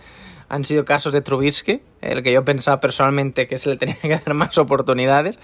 han 0.50 0.66
sido 0.66 0.84
casos 0.84 1.14
de 1.14 1.22
Trubisky, 1.22 1.82
el 2.02 2.24
que 2.24 2.32
yo 2.32 2.44
pensaba 2.44 2.80
personalmente 2.80 3.48
que 3.48 3.58
se 3.58 3.70
le 3.70 3.78
tenía 3.78 3.96
que 4.02 4.18
dar 4.18 4.34
más 4.34 4.58
oportunidades. 4.58 5.40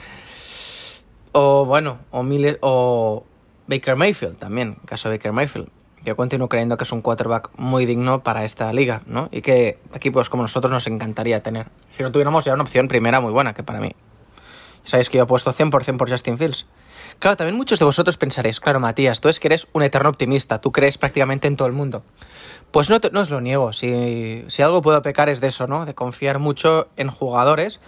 O 1.32 1.66
bueno, 1.66 2.00
o, 2.12 2.24
miles, 2.24 2.58
o 2.62 3.24
Baker 3.68 3.96
Mayfield 3.96 4.38
también, 4.38 4.78
caso 4.86 5.10
de 5.10 5.18
Baker 5.18 5.32
Mayfield. 5.32 5.70
Yo 6.04 6.16
continuo 6.16 6.50
creyendo 6.50 6.78
que 6.78 6.84
es 6.84 6.92
un 6.92 7.02
quarterback 7.02 7.50
muy 7.58 7.86
digno 7.86 8.22
para 8.22 8.46
esta 8.46 8.72
liga, 8.74 9.02
¿no? 9.08 9.28
Y 9.32 9.42
que 9.42 9.80
equipos 9.94 10.30
como 10.30 10.44
nosotros 10.44 10.72
nos 10.72 10.86
encantaría 10.86 11.42
tener. 11.42 11.68
Si 11.98 12.04
no 12.04 12.12
tuviéramos 12.12 12.46
ya 12.46 12.54
una 12.54 12.64
opción 12.64 12.88
primera 12.88 13.20
muy 13.20 13.32
buena, 13.32 13.54
que 13.54 13.64
para 13.64 13.80
mí. 13.80 13.92
Sabéis 14.84 15.10
que 15.10 15.18
yo 15.18 15.24
he 15.24 15.28
puesto 15.28 15.52
100% 15.52 15.98
por 15.98 16.10
Justin 16.10 16.38
Fields. 16.38 16.68
Claro, 17.20 17.38
también 17.38 17.58
muchos 17.58 17.80
de 17.80 17.86
vosotros 17.86 18.18
pensaréis, 18.18 18.60
claro, 18.60 18.80
Matías, 18.80 19.22
tú 19.22 19.30
es 19.30 19.40
que 19.40 19.48
eres 19.48 19.68
un 19.74 19.84
eterno 19.84 20.10
optimista, 20.10 20.60
tú 20.60 20.72
crees 20.72 20.98
prácticamente 20.98 21.48
en 21.48 21.56
todo 21.56 21.68
el 21.68 21.74
mundo. 21.74 22.04
Pues 22.72 22.90
no, 22.90 23.00
no 23.12 23.22
os 23.22 23.30
lo 23.30 23.42
niego, 23.42 23.74
si, 23.74 24.44
si 24.48 24.62
algo 24.62 24.82
puedo 24.82 25.02
pecar 25.02 25.30
es 25.30 25.42
de 25.42 25.48
eso, 25.48 25.66
¿no? 25.66 25.86
De 25.86 25.96
confiar 25.96 26.40
mucho 26.40 26.88
en 26.98 27.10
jugadores. 27.10 27.80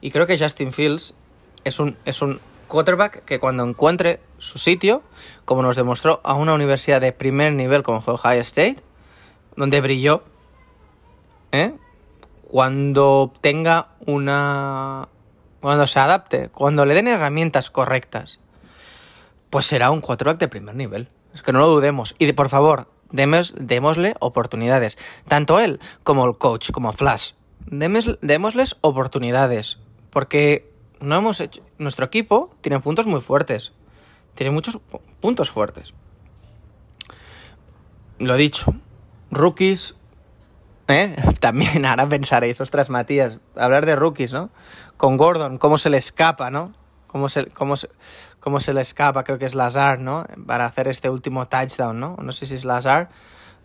Y 0.00 0.10
creo 0.10 0.26
que 0.26 0.38
Justin 0.38 0.72
Fields 0.72 1.14
es 1.64 1.80
un, 1.80 1.96
es 2.04 2.20
un 2.20 2.40
quarterback 2.68 3.24
que 3.24 3.40
cuando 3.40 3.64
encuentre 3.64 4.20
su 4.38 4.58
sitio, 4.58 5.02
como 5.44 5.62
nos 5.62 5.76
demostró 5.76 6.20
a 6.24 6.34
una 6.34 6.54
universidad 6.54 7.00
de 7.00 7.12
primer 7.12 7.52
nivel 7.52 7.82
como 7.82 8.02
fue 8.02 8.14
Ohio 8.14 8.40
State, 8.40 8.76
donde 9.56 9.80
brilló, 9.80 10.22
¿eh? 11.52 11.74
cuando 12.42 13.32
tenga 13.40 13.88
una... 14.06 15.08
cuando 15.60 15.86
se 15.86 16.00
adapte, 16.00 16.48
cuando 16.50 16.84
le 16.84 16.94
den 16.94 17.08
herramientas 17.08 17.70
correctas, 17.70 18.40
pues 19.54 19.66
será 19.66 19.92
un 19.92 20.00
quarterback 20.00 20.38
de 20.38 20.48
primer 20.48 20.74
nivel. 20.74 21.08
Es 21.32 21.42
que 21.42 21.52
no 21.52 21.60
lo 21.60 21.68
dudemos. 21.68 22.16
Y 22.18 22.32
por 22.32 22.48
favor, 22.48 22.88
demos, 23.12 23.54
démosle 23.56 24.16
oportunidades. 24.18 24.98
Tanto 25.28 25.60
él 25.60 25.78
como 26.02 26.26
el 26.26 26.36
coach, 26.38 26.72
como 26.72 26.90
Flash. 26.92 27.34
démosles 27.60 28.74
oportunidades. 28.80 29.78
Porque 30.10 30.68
no 30.98 31.18
hemos 31.18 31.40
hecho. 31.40 31.62
Nuestro 31.78 32.04
equipo 32.04 32.52
tiene 32.62 32.80
puntos 32.80 33.06
muy 33.06 33.20
fuertes. 33.20 33.70
Tiene 34.34 34.50
muchos 34.50 34.80
puntos 35.20 35.52
fuertes. 35.52 35.94
Lo 38.18 38.34
dicho. 38.34 38.74
Rookies. 39.30 39.94
¿eh? 40.88 41.14
También 41.38 41.86
ahora 41.86 42.08
pensaréis, 42.08 42.60
ostras, 42.60 42.90
Matías, 42.90 43.38
hablar 43.54 43.86
de 43.86 43.94
rookies, 43.94 44.32
¿no? 44.32 44.50
Con 44.96 45.16
Gordon, 45.16 45.58
cómo 45.58 45.78
se 45.78 45.90
le 45.90 45.98
escapa, 45.98 46.50
¿no? 46.50 46.74
cómo 47.14 47.28
se, 47.28 47.46
cómo 47.46 47.76
se, 47.76 47.88
cómo 48.44 48.60
se 48.60 48.74
le 48.74 48.82
escapa, 48.82 49.24
creo 49.24 49.38
que 49.38 49.46
es 49.46 49.54
Lazar, 49.54 50.00
¿no? 50.00 50.26
Para 50.46 50.66
hacer 50.66 50.86
este 50.86 51.08
último 51.08 51.48
touchdown, 51.48 51.98
¿no? 51.98 52.18
No 52.20 52.30
sé 52.30 52.44
si 52.44 52.54
es 52.54 52.66
Lazar. 52.66 53.08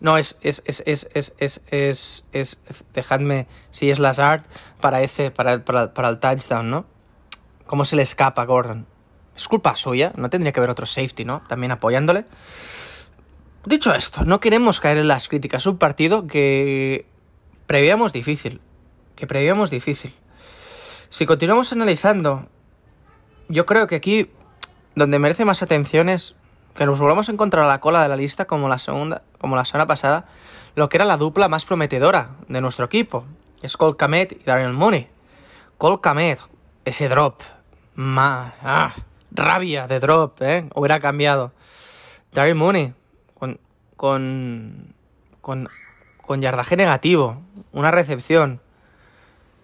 No, 0.00 0.16
es, 0.16 0.38
es, 0.40 0.62
es, 0.64 0.82
es, 0.86 1.10
es, 1.12 1.34
es, 1.36 1.62
es, 1.70 2.24
es 2.32 2.58
dejadme, 2.94 3.46
si 3.70 3.90
es 3.90 3.98
Lazard 3.98 4.42
para 4.80 5.02
ese, 5.02 5.30
para, 5.30 5.62
para, 5.66 5.92
para 5.92 6.08
el 6.08 6.18
touchdown, 6.18 6.70
¿no? 6.70 6.86
¿Cómo 7.66 7.84
se 7.84 7.94
le 7.94 8.00
escapa 8.00 8.42
Gordon? 8.46 8.86
Es 9.36 9.48
culpa 9.48 9.76
suya, 9.76 10.12
no 10.16 10.30
tendría 10.30 10.52
que 10.52 10.60
haber 10.60 10.70
otro 10.70 10.86
safety, 10.86 11.26
¿no? 11.26 11.42
También 11.46 11.72
apoyándole. 11.72 12.24
Dicho 13.66 13.94
esto, 13.94 14.24
no 14.24 14.40
queremos 14.40 14.80
caer 14.80 14.96
en 14.96 15.08
las 15.08 15.28
críticas. 15.28 15.66
Un 15.66 15.76
partido 15.76 16.26
que 16.26 17.04
prevíamos 17.66 18.14
difícil. 18.14 18.62
Que 19.14 19.26
prevíamos 19.26 19.68
difícil. 19.68 20.14
Si 21.10 21.26
continuamos 21.26 21.70
analizando 21.70 22.48
yo 23.50 23.66
creo 23.66 23.86
que 23.88 23.96
aquí 23.96 24.30
donde 24.94 25.18
merece 25.18 25.44
más 25.44 25.62
atención 25.62 26.08
es 26.08 26.36
que 26.74 26.86
nos 26.86 27.00
volvamos 27.00 27.28
a 27.28 27.32
encontrar 27.32 27.64
a 27.64 27.68
la 27.68 27.80
cola 27.80 28.02
de 28.02 28.08
la 28.08 28.16
lista 28.16 28.46
como 28.46 28.68
la 28.68 28.78
segunda, 28.78 29.22
como 29.38 29.56
la 29.56 29.64
semana 29.64 29.86
pasada, 29.86 30.26
lo 30.74 30.88
que 30.88 30.96
era 30.96 31.04
la 31.04 31.16
dupla 31.16 31.48
más 31.48 31.64
prometedora 31.64 32.30
de 32.48 32.60
nuestro 32.60 32.84
equipo. 32.86 33.24
Es 33.62 33.76
Cole 33.76 33.96
Kamet 33.96 34.32
y 34.32 34.44
Daniel 34.44 34.72
Mooney. 34.72 35.08
Cole 35.78 36.00
Kamet, 36.00 36.40
ese 36.84 37.08
drop. 37.08 37.40
Ma, 37.94 38.54
ah, 38.62 38.94
rabia 39.30 39.86
de 39.86 40.00
drop, 40.00 40.40
¿eh? 40.42 40.68
Hubiera 40.74 41.00
cambiado. 41.00 41.52
Daniel 42.32 42.54
Mooney, 42.54 42.94
con, 43.34 43.58
con, 43.96 44.94
con, 45.40 45.68
con 46.22 46.40
yardaje 46.40 46.76
negativo, 46.76 47.42
una 47.72 47.90
recepción. 47.90 48.60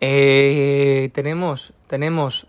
Eh, 0.01 1.11
tenemos, 1.15 1.73
tenemos 1.87 2.47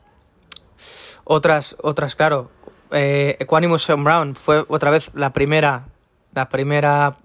otras, 1.24 1.76
otras, 1.82 2.16
claro. 2.16 2.50
Eh, 2.92 3.38
Equanimous 3.40 3.88
Brown 3.88 4.36
fue 4.36 4.66
otra 4.68 4.92
vez 4.92 5.12
la 5.14 5.34
primera, 5.34 5.88
la 6.34 6.50
primera, 6.50 7.18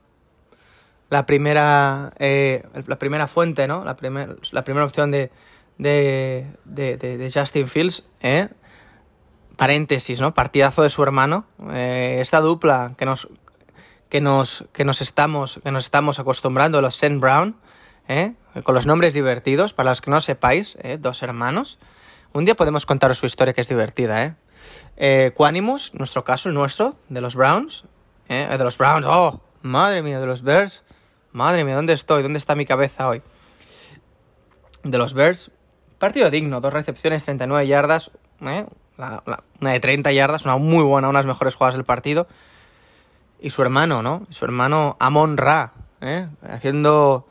la 1.11 1.27
primera, 1.27 2.13
eh, 2.19 2.65
la 2.87 2.99
primera 2.99 3.27
fuente, 3.27 3.67
¿no? 3.67 3.85
La, 3.85 3.97
primer, 3.97 4.39
la 4.53 4.65
primera 4.65 4.85
opción 4.85 5.11
de, 5.11 5.31
de, 5.79 6.47
de, 6.65 7.31
Justin 7.33 7.69
Fields, 7.69 8.05
¿eh? 8.21 8.49
Paréntesis, 9.57 10.21
¿no? 10.21 10.35
Partidazo 10.35 10.83
de 10.83 10.91
su 10.91 11.03
hermano. 11.03 11.45
Eh, 11.71 12.19
esta 12.21 12.41
dupla 12.41 12.95
que 12.97 13.05
nos, 13.05 13.29
que 14.09 14.21
nos, 14.21 14.65
que 14.73 14.85
nos 14.85 15.01
estamos, 15.01 15.61
que 15.63 15.71
nos 15.71 15.85
estamos 15.85 16.19
acostumbrando, 16.19 16.81
los 16.81 16.97
Sen 16.97 17.21
Brown, 17.21 17.57
¿eh? 18.09 18.35
Con 18.65 18.75
los 18.75 18.87
nombres 18.87 19.15
divertidos, 19.15 19.73
para 19.73 19.91
los 19.91 20.01
que 20.01 20.11
no 20.11 20.21
sepáis, 20.21 20.77
¿eh? 20.83 20.99
Dos 21.01 21.23
hermanos. 21.23 21.79
Un 22.33 22.45
día 22.45 22.55
podemos 22.55 22.87
contaros 22.87 23.19
su 23.19 23.27
historia 23.27 23.53
que 23.53 23.61
es 23.61 23.69
divertida, 23.69 24.25
¿eh? 24.25 24.35
Eh 24.97 25.33
nuestro 25.93 26.25
caso, 26.25 26.49
el 26.49 26.55
nuestro, 26.55 26.97
de 27.09 27.21
los 27.21 27.35
Browns. 27.35 27.85
¿eh? 28.29 28.47
De 28.57 28.65
los 28.65 28.79
Browns, 28.79 29.07
oh, 29.09 29.41
madre 29.63 30.03
mía, 30.03 30.21
de 30.21 30.27
los 30.27 30.43
Bears. 30.43 30.85
Madre 31.33 31.65
mía, 31.65 31.77
¿dónde 31.77 31.93
estoy? 31.93 32.23
¿Dónde 32.23 32.39
está 32.39 32.55
mi 32.55 32.67
cabeza 32.67 33.09
hoy? 33.09 33.23
De 34.85 34.99
los 34.99 35.15
Bears. 35.15 35.51
Partido 35.99 36.31
digno, 36.31 36.61
dos 36.61 36.73
recepciones, 36.73 37.25
39 37.25 37.67
yardas. 37.67 38.11
¿eh? 38.43 38.67
una 39.61 39.73
de 39.73 39.81
30 39.81 40.13
yardas, 40.13 40.45
una 40.45 40.57
muy 40.57 40.85
buena, 40.85 41.09
unas 41.09 41.27
mejores 41.27 41.55
jugadas 41.55 41.77
del 41.77 41.85
partido. 41.85 42.27
Y 43.41 43.51
su 43.51 43.63
hermano, 43.63 44.03
¿no? 44.03 44.23
Su 44.31 44.45
hermano 44.45 44.97
Amon 45.01 45.37
Ra, 45.37 45.73
¿eh? 46.03 46.29
Haciendo 46.43 47.27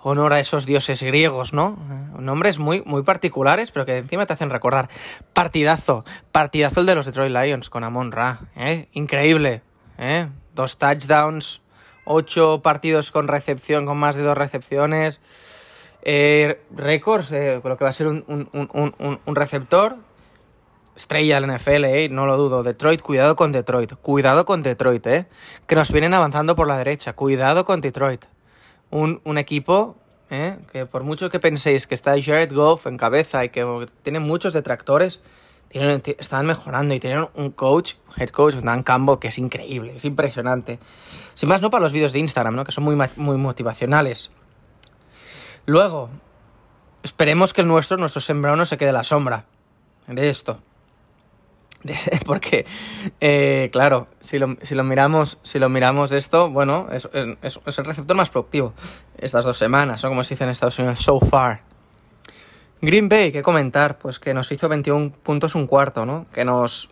honor 0.00 0.32
a 0.32 0.40
esos 0.40 0.66
dioses 0.66 1.02
griegos, 1.02 1.52
¿no? 1.52 1.78
Nombres 2.18 2.58
muy, 2.58 2.82
muy 2.84 3.02
particulares, 3.02 3.70
pero 3.70 3.86
que 3.86 3.98
encima 3.98 4.26
te 4.26 4.32
hacen 4.32 4.50
recordar. 4.50 4.88
Partidazo, 5.32 6.04
partidazo 6.32 6.80
el 6.80 6.86
de 6.86 6.94
los 6.94 7.06
Detroit 7.06 7.32
Lions 7.32 7.70
con 7.70 7.84
Amon 7.84 8.10
Ra, 8.10 8.40
¿eh? 8.56 8.88
Increíble, 8.92 9.62
¿eh? 9.98 10.28
Dos 10.54 10.78
touchdowns, 10.78 11.62
ocho 12.04 12.60
partidos 12.62 13.10
con 13.12 13.28
recepción, 13.28 13.86
con 13.86 13.98
más 13.98 14.16
de 14.16 14.22
dos 14.22 14.36
recepciones. 14.36 15.20
Eh, 16.02 16.60
récords, 16.70 17.32
eh, 17.32 17.60
creo 17.62 17.76
que 17.78 17.84
va 17.84 17.90
a 17.90 17.94
ser 17.94 18.08
un, 18.08 18.24
un, 18.26 18.48
un, 18.52 19.20
un 19.24 19.34
receptor. 19.34 19.96
Estrella 20.96 21.40
del 21.40 21.50
NFL, 21.50 21.84
eh, 21.84 22.08
no 22.08 22.26
lo 22.26 22.36
dudo. 22.36 22.62
Detroit, 22.62 23.02
cuidado 23.02 23.36
con 23.36 23.52
Detroit. 23.52 23.94
Cuidado 23.94 24.44
con 24.44 24.62
Detroit, 24.62 25.06
eh. 25.06 25.26
Que 25.66 25.74
nos 25.74 25.90
vienen 25.90 26.14
avanzando 26.14 26.54
por 26.54 26.68
la 26.68 26.78
derecha. 26.78 27.14
Cuidado 27.14 27.64
con 27.64 27.80
Detroit 27.80 28.24
un, 28.94 29.38
equipo 29.38 29.96
¿eh? 30.30 30.56
que 30.72 30.86
por 30.86 31.02
mucho 31.02 31.28
que 31.28 31.40
penséis 31.40 31.86
que 31.86 31.94
está 31.94 32.14
Jared 32.20 32.52
Goff 32.52 32.86
en 32.86 32.96
cabeza 32.96 33.44
y 33.44 33.48
que 33.48 33.86
tiene 34.02 34.20
muchos 34.20 34.52
detractores, 34.52 35.20
tienen, 35.68 36.00
están 36.18 36.46
mejorando 36.46 36.94
y 36.94 37.00
tienen 37.00 37.28
un 37.34 37.50
coach, 37.50 37.94
head 38.16 38.28
coach, 38.28 38.54
Dan 38.54 38.84
Campbell, 38.84 39.18
que 39.18 39.28
es 39.28 39.38
increíble, 39.38 39.96
es 39.96 40.04
impresionante. 40.04 40.78
Sin 41.34 41.48
más, 41.48 41.60
no 41.60 41.70
para 41.70 41.82
los 41.82 41.92
vídeos 41.92 42.12
de 42.12 42.20
Instagram, 42.20 42.54
¿no? 42.54 42.64
que 42.64 42.70
son 42.70 42.84
muy, 42.84 42.96
muy 43.16 43.36
motivacionales. 43.36 44.30
Luego, 45.66 46.10
esperemos 47.02 47.52
que 47.52 47.62
el 47.62 47.66
nuestro, 47.66 47.96
nuestro 47.96 48.20
sembrado, 48.20 48.56
no 48.56 48.64
se 48.64 48.76
quede 48.76 48.90
a 48.90 48.92
la 48.92 49.02
sombra 49.02 49.46
de 50.06 50.28
esto. 50.28 50.60
porque, 52.26 52.66
eh, 53.20 53.68
claro, 53.72 54.06
si 54.20 54.38
lo, 54.38 54.56
si 54.62 54.74
lo, 54.74 54.84
miramos, 54.84 55.38
si 55.42 55.58
lo 55.58 55.68
miramos 55.68 56.12
esto, 56.12 56.50
bueno, 56.50 56.88
es, 56.92 57.08
es, 57.42 57.60
es, 57.64 57.78
el 57.78 57.84
receptor 57.84 58.16
más 58.16 58.30
productivo 58.30 58.72
estas 59.18 59.44
dos 59.44 59.58
semanas, 59.58 60.04
o 60.04 60.08
como 60.08 60.24
se 60.24 60.34
dice 60.34 60.44
en 60.44 60.50
Estados 60.50 60.78
Unidos, 60.78 61.00
so 61.00 61.20
far. 61.20 61.62
Green 62.80 63.08
Bay, 63.08 63.32
¿qué 63.32 63.42
comentar? 63.42 63.98
Pues 63.98 64.18
que 64.18 64.34
nos 64.34 64.50
hizo 64.52 64.68
21 64.68 65.12
puntos 65.22 65.54
un 65.54 65.66
cuarto, 65.66 66.04
¿no? 66.04 66.26
Que 66.32 66.44
nos, 66.44 66.90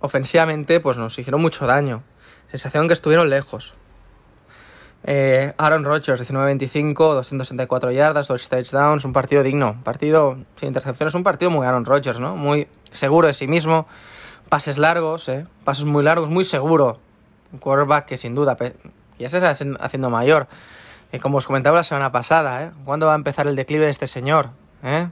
ofensivamente, 0.00 0.80
pues 0.80 0.96
nos 0.96 1.18
hicieron 1.18 1.40
mucho 1.40 1.66
daño. 1.66 2.02
Sensación 2.50 2.88
que 2.88 2.94
estuvieron 2.94 3.30
lejos. 3.30 3.74
Eh, 5.04 5.54
Aaron 5.56 5.84
Rodgers, 5.84 6.20
19-25, 6.20 6.94
264 7.14 7.90
yardas, 7.90 8.28
dos 8.28 8.48
touchdowns, 8.48 9.04
un 9.04 9.14
partido 9.14 9.42
digno. 9.42 9.80
Partido 9.82 10.36
sin 10.56 10.68
intercepciones, 10.68 11.14
un 11.14 11.22
partido 11.22 11.50
muy 11.50 11.66
Aaron 11.66 11.86
Rodgers, 11.86 12.20
¿no? 12.20 12.36
Muy 12.36 12.68
seguro 12.92 13.26
de 13.26 13.32
sí 13.32 13.46
mismo. 13.46 13.86
Pases 14.50 14.76
largos, 14.78 15.28
¿eh? 15.28 15.46
Pases 15.64 15.84
muy 15.84 16.02
largos, 16.02 16.28
muy 16.28 16.44
seguro. 16.44 16.98
Un 17.52 17.60
quarterback 17.60 18.04
que 18.04 18.18
sin 18.18 18.34
duda 18.34 18.56
ya 19.18 19.28
se 19.28 19.38
está 19.38 19.50
haciendo 19.50 20.10
mayor. 20.10 20.48
Y 21.12 21.20
como 21.20 21.38
os 21.38 21.46
comentaba 21.46 21.76
la 21.76 21.82
semana 21.84 22.12
pasada, 22.12 22.64
¿eh? 22.64 22.70
¿Cuándo 22.84 23.06
va 23.06 23.12
a 23.12 23.16
empezar 23.16 23.46
el 23.46 23.56
declive 23.56 23.84
de 23.84 23.92
este 23.92 24.06
señor? 24.08 24.50
¿Eh? 24.82 25.08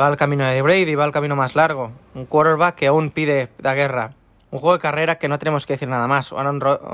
Va 0.00 0.06
al 0.06 0.16
camino 0.16 0.46
de 0.46 0.62
Brady, 0.62 0.94
va 0.94 1.04
al 1.04 1.12
camino 1.12 1.36
más 1.36 1.56
largo. 1.56 1.92
Un 2.14 2.24
quarterback 2.24 2.74
que 2.74 2.86
aún 2.86 3.10
pide 3.10 3.50
la 3.58 3.74
guerra. 3.74 4.14
Un 4.50 4.60
juego 4.60 4.74
de 4.74 4.80
carrera 4.80 5.16
que 5.16 5.28
no 5.28 5.38
tenemos 5.38 5.66
que 5.66 5.74
decir 5.74 5.88
nada 5.88 6.06
más. 6.06 6.32
Un 6.32 6.38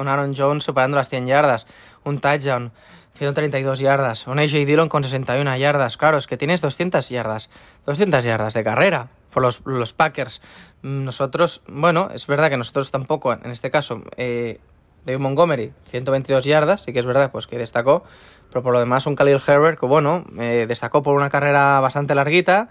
Aaron, 0.09 0.35
Jones 0.37 0.65
superando 0.65 0.97
las 0.97 1.09
100 1.09 1.27
yardas. 1.27 1.67
Un 2.03 2.19
touchdown. 2.19 2.73
132 3.15 3.79
yardas. 3.79 4.27
Un 4.27 4.39
AJ 4.39 4.67
Dillon 4.67 4.89
con 4.89 5.05
61 5.05 5.57
yardas. 5.57 5.97
Claro, 5.97 6.19
es 6.19 6.27
que 6.27 6.37
tienes 6.37 6.61
200 6.61 7.09
yardas. 7.09 7.49
200 7.87 8.25
yardas 8.25 8.55
de 8.55 8.65
carrera 8.65 9.09
por 9.31 9.43
los, 9.43 9.61
los 9.65 9.93
Packers. 9.93 10.43
Nosotros, 10.83 11.63
bueno, 11.67 12.11
es 12.13 12.27
verdad 12.27 12.51
que 12.51 12.57
nosotros 12.57 12.91
tampoco, 12.91 13.33
en 13.33 13.51
este 13.51 13.71
caso, 13.71 14.03
eh, 14.17 14.59
David 15.05 15.21
Montgomery, 15.21 15.73
122 15.87 16.45
yardas, 16.45 16.83
sí 16.83 16.93
que 16.93 17.01
es 17.01 17.07
verdad, 17.07 17.31
pues 17.31 17.47
que 17.47 17.59
destacó. 17.59 18.05
Pero 18.49 18.63
por 18.63 18.73
lo 18.73 18.81
demás, 18.81 19.07
un 19.07 19.15
Khalil 19.15 19.41
Herbert 19.47 19.79
que, 19.79 19.87
bueno, 19.87 20.25
eh, 20.39 20.67
destacó 20.69 21.03
por 21.03 21.15
una 21.17 21.31
carrera 21.31 21.81
bastante 21.81 22.15
larguita, 22.15 22.69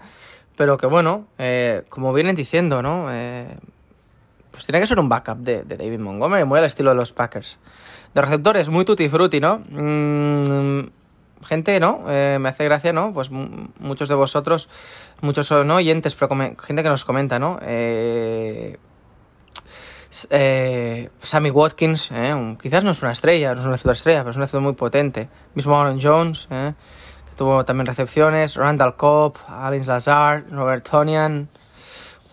pero 0.56 0.76
que, 0.76 0.86
bueno, 0.86 1.26
eh, 1.38 1.84
como 1.88 2.12
vienen 2.12 2.36
diciendo, 2.36 2.82
¿no? 2.82 3.08
Eh, 4.54 4.56
pues 4.56 4.66
tiene 4.66 4.80
que 4.80 4.86
ser 4.86 4.98
un 4.98 5.08
backup 5.08 5.38
de, 5.38 5.64
David 5.64 5.98
Montgomery, 5.98 6.44
muy 6.44 6.58
al 6.58 6.64
estilo 6.64 6.90
de 6.90 6.96
los 6.96 7.12
Packers. 7.12 7.58
De 8.14 8.20
receptores, 8.20 8.68
muy 8.68 8.84
tutti 8.84 9.08
frutti, 9.08 9.40
¿no? 9.40 9.62
Mm, 9.68 10.88
gente, 11.44 11.80
¿no? 11.80 12.00
me 12.06 12.48
hace 12.48 12.64
gracia, 12.64 12.92
¿no? 12.92 13.12
Pues 13.12 13.30
muchos 13.30 14.08
de 14.08 14.14
vosotros, 14.14 14.68
muchos 15.20 15.50
no 15.50 15.74
oyentes, 15.74 16.14
pero 16.14 16.28
gente 16.58 16.82
que 16.82 16.88
nos 16.88 17.04
comenta, 17.04 17.38
¿no? 17.38 17.58
Eh, 17.62 18.78
eh, 20.30 21.10
Sammy 21.22 21.50
Watkins, 21.50 22.10
eh, 22.12 22.56
quizás 22.62 22.84
no 22.84 22.92
es 22.92 23.02
una 23.02 23.12
estrella, 23.12 23.54
no 23.54 23.60
es 23.60 23.66
una 23.66 23.78
superestrella, 23.78 24.20
pero 24.20 24.30
es 24.30 24.36
una 24.36 24.46
ciudad 24.46 24.62
muy 24.62 24.74
potente. 24.74 25.28
Mismo 25.54 25.78
Aaron 25.78 25.98
Jones, 26.00 26.46
eh, 26.50 26.72
que 27.28 27.34
tuvo 27.34 27.64
también 27.64 27.86
recepciones, 27.86 28.54
Randall 28.54 28.96
Cobb, 28.96 29.38
Alin 29.48 29.84
Lazar, 29.84 30.44
Robert 30.50 30.88
Tonian. 30.88 31.48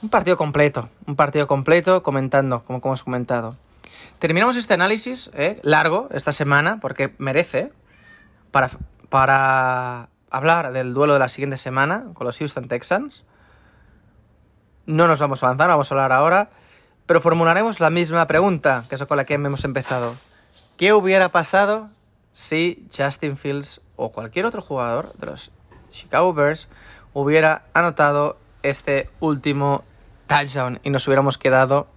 Un 0.02 0.10
partido 0.10 0.38
completo, 0.38 0.90
un 1.06 1.16
partido 1.16 1.48
completo 1.48 2.04
comentando, 2.04 2.64
como, 2.64 2.82
como 2.82 2.94
hemos 2.94 3.04
comentado. 3.04 3.56
Terminamos 4.20 4.56
este 4.56 4.74
análisis 4.74 5.30
largo 5.62 6.10
esta 6.12 6.32
semana 6.32 6.80
porque 6.82 7.14
merece 7.18 7.72
para, 8.52 8.70
para 9.10 10.10
hablar 10.30 10.74
del 10.74 10.94
duelo 10.94 11.14
de 11.14 11.20
la 11.20 11.28
siguiente 11.28 11.58
semana 11.58 12.06
con 12.14 12.26
los 12.26 12.38
Houston 12.38 12.68
Texans. 12.68 13.24
No 14.86 15.08
nos 15.08 15.20
vamos 15.20 15.44
a 15.44 15.48
avanzar, 15.48 15.68
vamos 15.68 15.92
a 15.92 15.96
hablar 15.96 16.12
ahora 16.12 16.50
pero 17.12 17.20
formularemos 17.20 17.82
la 17.82 17.90
misma 17.90 18.26
pregunta, 18.26 18.86
que 18.88 18.96
es 18.96 19.04
con 19.04 19.18
la 19.18 19.26
que 19.26 19.34
hemos 19.34 19.66
empezado. 19.66 20.16
¿Qué 20.78 20.94
hubiera 20.94 21.28
pasado 21.28 21.90
si 22.32 22.88
Justin 22.96 23.36
Fields 23.36 23.82
o 23.98 24.14
cualquier 24.14 24.46
otro 24.46 24.62
jugador 24.62 25.12
de 25.18 25.26
los 25.26 25.52
Chicago 25.90 26.34
Bears 26.34 26.70
hubiera 27.12 27.66
anotado 27.74 28.38
este 28.64 29.10
último 29.20 29.84
touchdown 30.32 30.80
y 30.82 30.90
nos 30.92 31.06
hubiéramos 31.08 31.38
quedado 31.38 31.88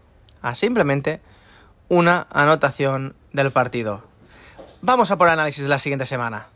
a 0.43 0.57
simplemente 0.57 1.21
una 1.89 2.27
anotación 2.33 3.15
del 3.33 3.53
partido? 3.53 4.03
Vamos 4.83 5.13
a 5.13 5.19
por 5.19 5.29
el 5.29 5.35
análisis 5.35 5.63
de 5.63 5.69
la 5.69 5.79
siguiente 5.79 6.05
semana. 6.05 6.49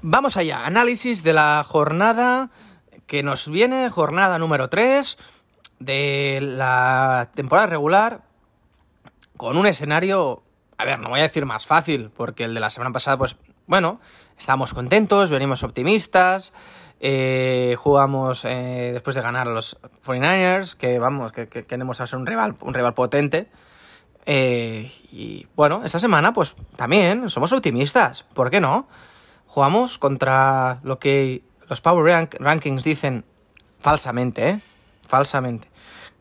Vamos 0.00 0.38
allá, 0.38 0.64
análisis 0.64 1.22
de 1.22 1.34
la 1.34 1.62
jornada 1.68 2.48
que 3.06 3.22
nos 3.22 3.46
viene, 3.48 3.90
jornada 3.90 4.38
número 4.38 4.70
3 4.70 5.18
de 5.80 6.38
la 6.40 7.28
temporada 7.34 7.66
regular, 7.66 8.22
con 9.36 9.58
un 9.58 9.66
escenario, 9.66 10.42
a 10.82 10.84
ver, 10.84 10.98
no 10.98 11.10
voy 11.10 11.20
a 11.20 11.22
decir 11.22 11.46
más 11.46 11.64
fácil, 11.64 12.10
porque 12.10 12.42
el 12.42 12.54
de 12.54 12.60
la 12.60 12.68
semana 12.68 12.92
pasada, 12.92 13.16
pues, 13.16 13.36
bueno, 13.68 14.00
estábamos 14.36 14.74
contentos, 14.74 15.30
venimos 15.30 15.62
optimistas, 15.62 16.52
eh, 16.98 17.76
jugamos 17.78 18.44
eh, 18.44 18.90
después 18.92 19.14
de 19.14 19.22
ganar 19.22 19.46
a 19.46 19.52
los 19.52 19.78
49ers, 20.04 20.76
que 20.76 20.98
vamos, 20.98 21.30
que, 21.30 21.48
que, 21.48 21.66
queremos 21.66 21.98
ser 21.98 22.16
un 22.16 22.26
rival, 22.26 22.56
un 22.60 22.74
rival 22.74 22.94
potente. 22.94 23.48
Eh, 24.26 24.90
y 25.12 25.46
bueno, 25.54 25.82
esta 25.84 26.00
semana, 26.00 26.32
pues 26.32 26.56
también 26.74 27.30
somos 27.30 27.52
optimistas, 27.52 28.24
¿por 28.34 28.50
qué 28.50 28.60
no? 28.60 28.88
Jugamos 29.46 29.98
contra 29.98 30.80
lo 30.82 30.98
que 30.98 31.44
los 31.68 31.80
Power 31.80 32.28
Rankings 32.40 32.82
dicen 32.82 33.24
falsamente. 33.78 34.60
Falsamente. 35.06 35.68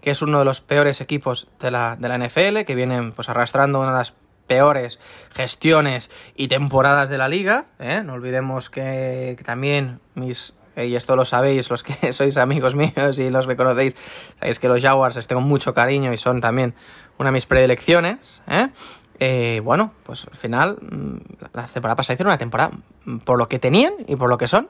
Que 0.02 0.12
es 0.12 0.22
uno 0.22 0.38
de 0.40 0.46
los 0.46 0.62
peores 0.62 1.02
equipos 1.02 1.48
de 1.60 1.72
la, 1.72 1.96
de 1.96 2.10
la 2.10 2.18
NFL, 2.18 2.62
que 2.66 2.76
vienen 2.76 3.12
pues 3.12 3.28
arrastrando 3.30 3.80
una 3.80 3.92
de 3.92 3.98
las 3.98 4.14
peores 4.52 5.00
gestiones 5.34 6.10
y 6.36 6.50
temporadas 6.50 7.08
de 7.08 7.18
la 7.18 7.30
liga. 7.30 7.68
¿eh? 7.80 8.04
No 8.04 8.16
olvidemos 8.16 8.70
que, 8.70 9.38
también 9.46 10.02
mis 10.14 10.56
eh, 10.76 10.88
y 10.88 10.98
esto 10.98 11.16
lo 11.16 11.24
sabéis 11.24 11.70
los 11.70 11.84
que 11.84 12.12
sois 12.18 12.36
amigos 12.36 12.76
míos 12.76 13.18
y 13.18 13.30
los 13.30 13.48
que 13.48 13.56
conocéis, 13.56 13.96
sabéis 14.40 14.60
que 14.60 14.68
los 14.68 14.82
Jaguars 14.82 15.16
les 15.16 15.28
tengo 15.30 15.42
mucho 15.42 15.74
cariño 15.74 16.12
y 16.12 16.18
son 16.18 16.42
también 16.42 16.76
una 17.18 17.30
de 17.30 17.32
mis 17.32 17.46
predilecciones. 17.46 18.42
¿eh? 18.48 19.62
Bueno, 19.64 19.94
pues 20.04 20.28
al 20.30 20.36
final 20.36 20.78
mm, 20.82 21.16
la 21.54 21.64
temporada 21.64 21.96
pasada 21.96 22.16
hicieron 22.16 22.32
una 22.32 22.38
temporada, 22.38 22.72
mm, 23.06 23.20
por 23.20 23.38
lo 23.38 23.48
que 23.48 23.58
tenían 23.58 23.94
y 24.06 24.18
por 24.18 24.30
lo 24.30 24.38
que 24.38 24.48
son, 24.48 24.68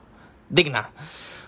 digna. 0.47 0.91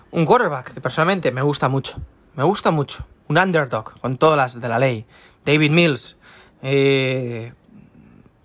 Un 0.10 0.26
quarterback 0.26 0.74
que 0.74 0.82
personalmente 0.82 1.32
me 1.32 1.44
gusta 1.44 1.70
mucho, 1.70 2.02
me 2.34 2.44
gusta 2.44 2.72
mucho. 2.72 3.06
Un 3.28 3.38
underdog 3.38 3.94
con 4.02 4.18
todas 4.18 4.38
las 4.38 4.60
de 4.60 4.70
la 4.70 4.80
ley. 4.80 5.06
David 5.46 5.70
Mills, 5.70 6.18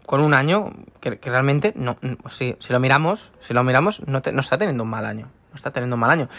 con 0.09 0.23
un 0.23 0.33
año 0.33 0.71
que, 1.01 1.19
realmente, 1.23 1.75
no, 1.77 1.99
si, 2.31 2.57
si, 2.61 2.73
lo 2.73 2.81
miramos, 2.81 3.31
si 3.41 3.53
lo 3.53 3.63
miramos, 3.63 4.01
no, 4.07 4.23
no 4.33 4.41
está 4.41 4.57
teniendo 4.57 4.85
un 4.85 4.89
mal 4.89 5.05
año. 5.05 5.31
No 5.51 5.55
está 5.55 5.71
teniendo 5.71 5.97
un 5.97 6.01
mal 6.01 6.11
año. 6.11 6.31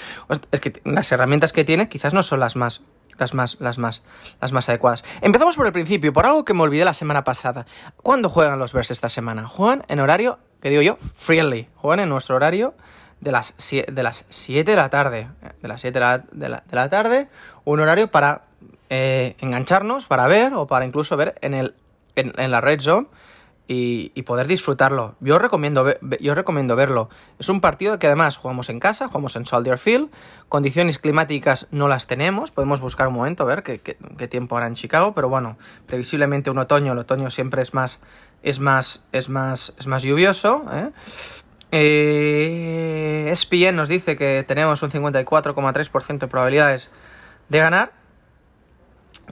Es 0.50 0.60
que 0.60 0.82
las 0.86 1.12
herramientas 1.12 1.54
que 1.54 1.64
tiene 1.64 1.88
quizás 1.88 2.16
no 2.16 2.24
son 2.24 2.40
las 2.40 2.56
más 2.56 2.82
las 3.20 3.36
más, 3.36 3.58
las 3.60 3.78
más, 3.78 4.02
las 4.42 4.54
más 4.54 4.70
adecuadas. 4.70 5.04
Empezamos 5.22 5.56
por 5.56 5.68
el 5.68 5.72
principio, 5.72 6.12
por 6.12 6.26
algo 6.26 6.44
que 6.44 6.56
me 6.56 6.64
olvidé 6.64 6.84
la 6.84 6.96
semana 6.96 7.24
pasada. 7.24 7.68
¿Cuándo 7.98 8.28
juegan 8.30 8.58
los 8.58 8.74
Bears 8.74 8.90
esta 8.90 9.08
semana? 9.08 9.48
Juegan 9.48 9.84
en 9.88 10.00
horario, 10.00 10.40
que 10.64 10.72
digo 10.72 10.82
yo, 10.82 10.98
friendly. 11.16 11.70
Juegan 11.76 12.00
en 12.00 12.10
nuestro 12.10 12.38
horario 12.38 12.74
de 13.22 13.32
las, 13.32 13.54
de 13.70 14.02
las 14.04 14.26
7 14.30 14.72
de 14.72 14.78
la 14.78 14.90
tarde. 14.90 15.28
De 15.62 15.68
las 15.68 15.82
7 15.82 16.00
de 16.32 16.50
la, 16.50 16.90
tarde, 16.90 17.30
un 17.66 17.82
horario 17.82 18.10
para 18.10 18.46
eh, 18.90 19.36
engancharnos, 19.38 20.08
para 20.08 20.26
ver 20.26 20.56
o 20.56 20.66
para 20.66 20.88
incluso 20.88 21.16
ver 21.18 21.36
en, 21.42 21.54
el, 21.54 21.76
en 22.16 22.50
la 22.50 22.62
red 22.62 22.80
zone 22.80 23.10
y, 23.72 24.24
poder 24.24 24.48
disfrutarlo. 24.48 25.16
Yo 25.20 25.38
recomiendo, 25.38 25.86
yo 26.20 26.34
recomiendo 26.34 26.76
verlo. 26.76 27.10
Es 27.38 27.50
un 27.50 27.62
partido 27.62 28.00
que 28.00 28.08
además 28.08 28.38
jugamos 28.38 28.70
en 28.70 28.80
casa, 28.80 29.08
jugamos 29.08 29.36
en 29.36 29.46
Soldier 29.46 29.78
Field, 29.78 30.10
condiciones 30.48 30.98
climáticas 30.98 31.68
no 31.70 31.88
las 31.88 32.08
tenemos, 32.08 32.50
podemos 32.50 32.82
buscar 32.82 33.08
un 33.08 33.14
momento 33.14 33.46
ver 33.46 33.62
qué, 33.62 33.78
tiempo 34.28 34.58
hará 34.58 34.66
en 34.66 34.74
Chicago, 34.74 35.14
pero 35.14 35.30
bueno, 35.30 35.58
previsiblemente 35.86 36.50
un 36.50 36.58
otoño, 36.58 36.94
el 36.94 36.98
otoño 36.98 37.30
siempre 37.30 37.62
es 37.62 37.76
más, 37.76 38.00
es 38.42 38.60
más, 38.60 39.04
es 39.12 39.30
más, 39.30 39.76
es 39.78 39.86
más 39.86 40.02
lluvioso. 40.02 40.66
¿eh? 40.72 40.90
Eh, 41.72 43.30
ESPN 43.30 43.76
nos 43.76 43.88
dice 43.88 44.18
que 44.18 44.44
tenemos 44.48 44.82
un 44.82 44.90
54,3% 44.90 46.18
de 46.18 46.28
probabilidades 46.28 46.90
de 47.50 47.60
ganar. 47.60 47.92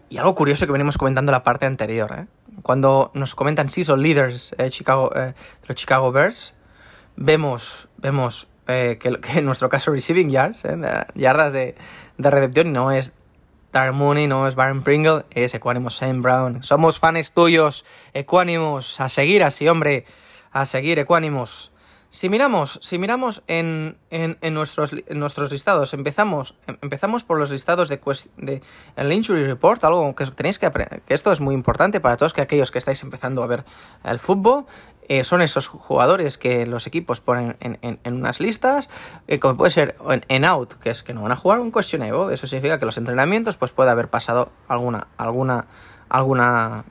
Y 0.09 0.19
algo 0.19 0.35
curioso 0.35 0.67
que 0.67 0.71
venimos 0.71 0.95
comentando 0.99 1.31
en 1.31 1.33
la 1.33 1.43
parte 1.43 1.65
anterior, 1.65 2.13
¿eh? 2.15 2.27
Cuando 2.61 3.11
nos 3.13 3.35
comentan 3.35 3.69
si 3.69 3.83
son 3.83 4.01
leaders 4.01 4.55
eh, 4.57 4.69
Chicago, 4.69 5.11
eh, 5.15 5.33
de 5.33 5.67
los 5.67 5.75
Chicago 5.75 6.11
Bears, 6.11 6.53
vemos, 7.15 7.89
vemos 7.97 8.47
eh, 8.67 8.97
que, 8.99 9.19
en 9.39 9.45
nuestro 9.45 9.69
caso 9.69 9.91
receiving 9.91 10.29
yards, 10.29 10.63
yardas 11.15 11.53
de, 11.53 11.75
de 12.17 12.31
recepción, 12.31 12.73
no 12.73 12.91
es 12.91 13.13
Darren 13.71 13.95
Mooney, 13.95 14.27
no 14.27 14.47
es 14.47 14.55
Baron 14.55 14.81
Pringle, 14.81 15.25
es 15.31 15.53
Equanimous 15.53 15.97
Sam 15.97 16.21
Brown. 16.21 16.63
Somos 16.63 16.99
fans 16.99 17.31
tuyos, 17.31 17.85
Equanimous, 18.13 18.99
a 18.99 19.09
seguir 19.09 19.43
así, 19.43 19.67
hombre, 19.67 20.05
a 20.51 20.65
seguir 20.65 20.99
Equanimous. 20.99 21.71
Si 22.09 22.29
miramos, 22.29 22.79
si 22.81 22.97
miramos 22.97 23.43
en, 23.47 23.97
en, 24.09 24.53
nuestros, 24.53 24.91
nuestros 25.09 25.51
listados, 25.51 25.93
empezamos, 25.93 26.55
em, 26.65 26.77
empezamos 26.81 27.23
por 27.25 27.37
los 27.37 27.51
listados 27.51 27.89
de, 27.89 27.99
de 28.37 28.61
el 28.95 29.11
Injury 29.11 29.45
Report, 29.45 29.83
algo 29.83 30.15
que 30.15 30.25
tenéis 30.27 30.57
que 30.57 30.67
aprender, 30.67 31.01
que 31.01 31.13
esto 31.13 31.31
es 31.33 31.41
muy 31.41 31.53
importante 31.53 31.99
para 31.99 32.15
todos 32.15 32.33
que 32.33 32.41
aquellos 32.41 32.71
que 32.71 32.77
estáis 32.77 33.03
empezando 33.03 33.43
a 33.43 33.47
ver 33.47 33.65
el 34.03 34.19
fútbol. 34.19 34.65
Eh, 35.09 35.23
son 35.23 35.41
esos 35.41 35.67
jugadores 35.67 36.37
que 36.37 36.65
los 36.65 36.85
equipos 36.85 37.21
ponen 37.21 37.55
en, 37.61 37.79
en, 37.81 38.13
unas 38.13 38.41
listas, 38.41 38.89
eh, 39.27 39.39
como 39.39 39.55
puede 39.55 39.71
ser 39.71 39.95
en, 40.27 40.43
out, 40.43 40.73
que 40.73 40.89
es 40.89 41.01
que 41.01 41.13
no 41.13 41.21
van 41.21 41.31
a 41.31 41.37
jugar 41.37 41.61
un 41.61 41.71
questionable, 41.71 42.33
eso 42.33 42.45
significa 42.45 42.77
que 42.77 42.85
los 42.85 42.97
entrenamientos 42.97 43.55
pues 43.55 43.71
puede 43.71 43.89
haber 43.89 44.09
pasado 44.09 44.51
alguna, 44.67 45.07
alguna, 45.15 45.67
alguna 46.09 46.83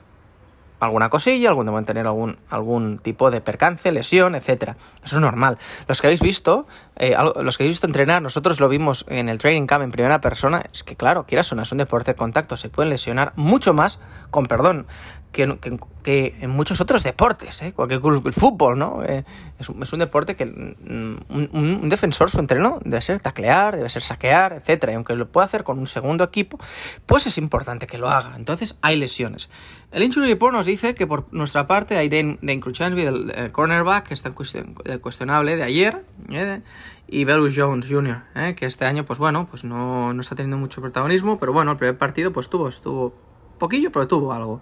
alguna 0.79 1.09
cosilla, 1.09 1.49
algún 1.49 1.65
de 1.65 1.83
tener 1.83 2.07
algún, 2.07 2.37
algún 2.49 2.99
tipo 2.99 3.31
de 3.31 3.41
percance, 3.41 3.91
lesión, 3.91 4.35
etcétera. 4.35 4.77
Eso 5.03 5.15
es 5.15 5.21
normal. 5.21 5.57
Los 5.87 6.01
que 6.01 6.07
habéis 6.07 6.21
visto, 6.21 6.67
eh, 6.95 7.15
los 7.41 7.57
que 7.57 7.63
habéis 7.63 7.75
visto 7.75 7.87
entrenar, 7.87 8.21
nosotros 8.21 8.59
lo 8.59 8.69
vimos 8.69 9.05
en 9.07 9.29
el 9.29 9.37
training 9.37 9.65
camp 9.65 9.83
en 9.83 9.91
primera 9.91 10.21
persona, 10.21 10.63
es 10.71 10.83
que 10.83 10.95
claro, 10.95 11.25
quieras 11.25 11.51
o 11.51 11.55
no, 11.55 11.63
es 11.63 11.71
un 11.71 11.77
deporte 11.79 12.11
de 12.11 12.15
contacto, 12.15 12.57
se 12.57 12.69
pueden 12.69 12.89
lesionar 12.89 13.33
mucho 13.35 13.73
más, 13.73 13.99
con 14.29 14.45
perdón, 14.45 14.87
que, 15.31 16.35
en 16.41 16.49
muchos 16.49 16.81
otros 16.81 17.03
deportes, 17.03 17.61
¿eh? 17.61 17.73
Cualquier, 17.73 18.01
el 18.25 18.33
fútbol, 18.33 18.79
¿no? 18.79 19.03
Eh, 19.03 19.23
es, 19.59 19.69
un, 19.69 19.83
es, 19.83 19.93
un, 19.93 19.99
deporte 19.99 20.35
que 20.35 20.45
mm, 20.45 21.17
un, 21.53 21.89
defensor, 21.89 22.31
su 22.31 22.39
entreno, 22.39 22.79
debe 22.83 23.01
ser 23.01 23.21
taclear, 23.21 23.75
debe 23.75 23.89
ser 23.89 24.01
saquear, 24.01 24.53
etcétera. 24.53 24.93
Y 24.93 24.95
aunque 24.95 25.15
lo 25.15 25.27
pueda 25.27 25.45
hacer 25.45 25.63
con 25.63 25.79
un 25.79 25.87
segundo 25.87 26.23
equipo, 26.23 26.57
pues 27.05 27.27
es 27.27 27.37
importante 27.37 27.87
que 27.87 27.97
lo 27.97 28.09
haga. 28.09 28.35
Entonces 28.35 28.77
hay 28.81 28.97
lesiones. 28.97 29.49
El 29.91 30.03
Injury 30.03 30.27
Report 30.27 30.53
nos 30.53 30.65
dice 30.65 30.95
que 30.95 31.07
por 31.07 31.31
nuestra 31.31 31.67
parte 31.67 31.97
hay 31.97 32.09
Dane, 32.09 32.39
Dane 32.41 32.61
el, 33.03 33.51
cornerback, 33.51 34.07
que 34.07 34.13
está 34.13 34.31
cuestionable 34.31 35.55
de 35.55 35.63
ayer, 35.63 36.03
¿eh? 36.29 36.61
y 37.07 37.23
Belus 37.23 37.53
Jones 37.55 37.87
Jr., 37.89 38.23
¿eh? 38.35 38.55
que 38.55 38.65
este 38.65 38.85
año, 38.85 39.05
pues 39.05 39.17
bueno, 39.17 39.47
pues 39.49 39.63
no, 39.63 40.13
no 40.13 40.21
está 40.21 40.35
teniendo 40.35 40.57
mucho 40.57 40.81
protagonismo, 40.81 41.39
pero 41.39 41.53
bueno, 41.53 41.71
el 41.71 41.77
primer 41.77 41.97
partido 41.97 42.33
pues 42.33 42.49
tuvo, 42.49 42.67
estuvo 42.67 43.13
poquillo, 43.57 43.91
pero 43.91 44.07
tuvo 44.07 44.33
algo. 44.33 44.61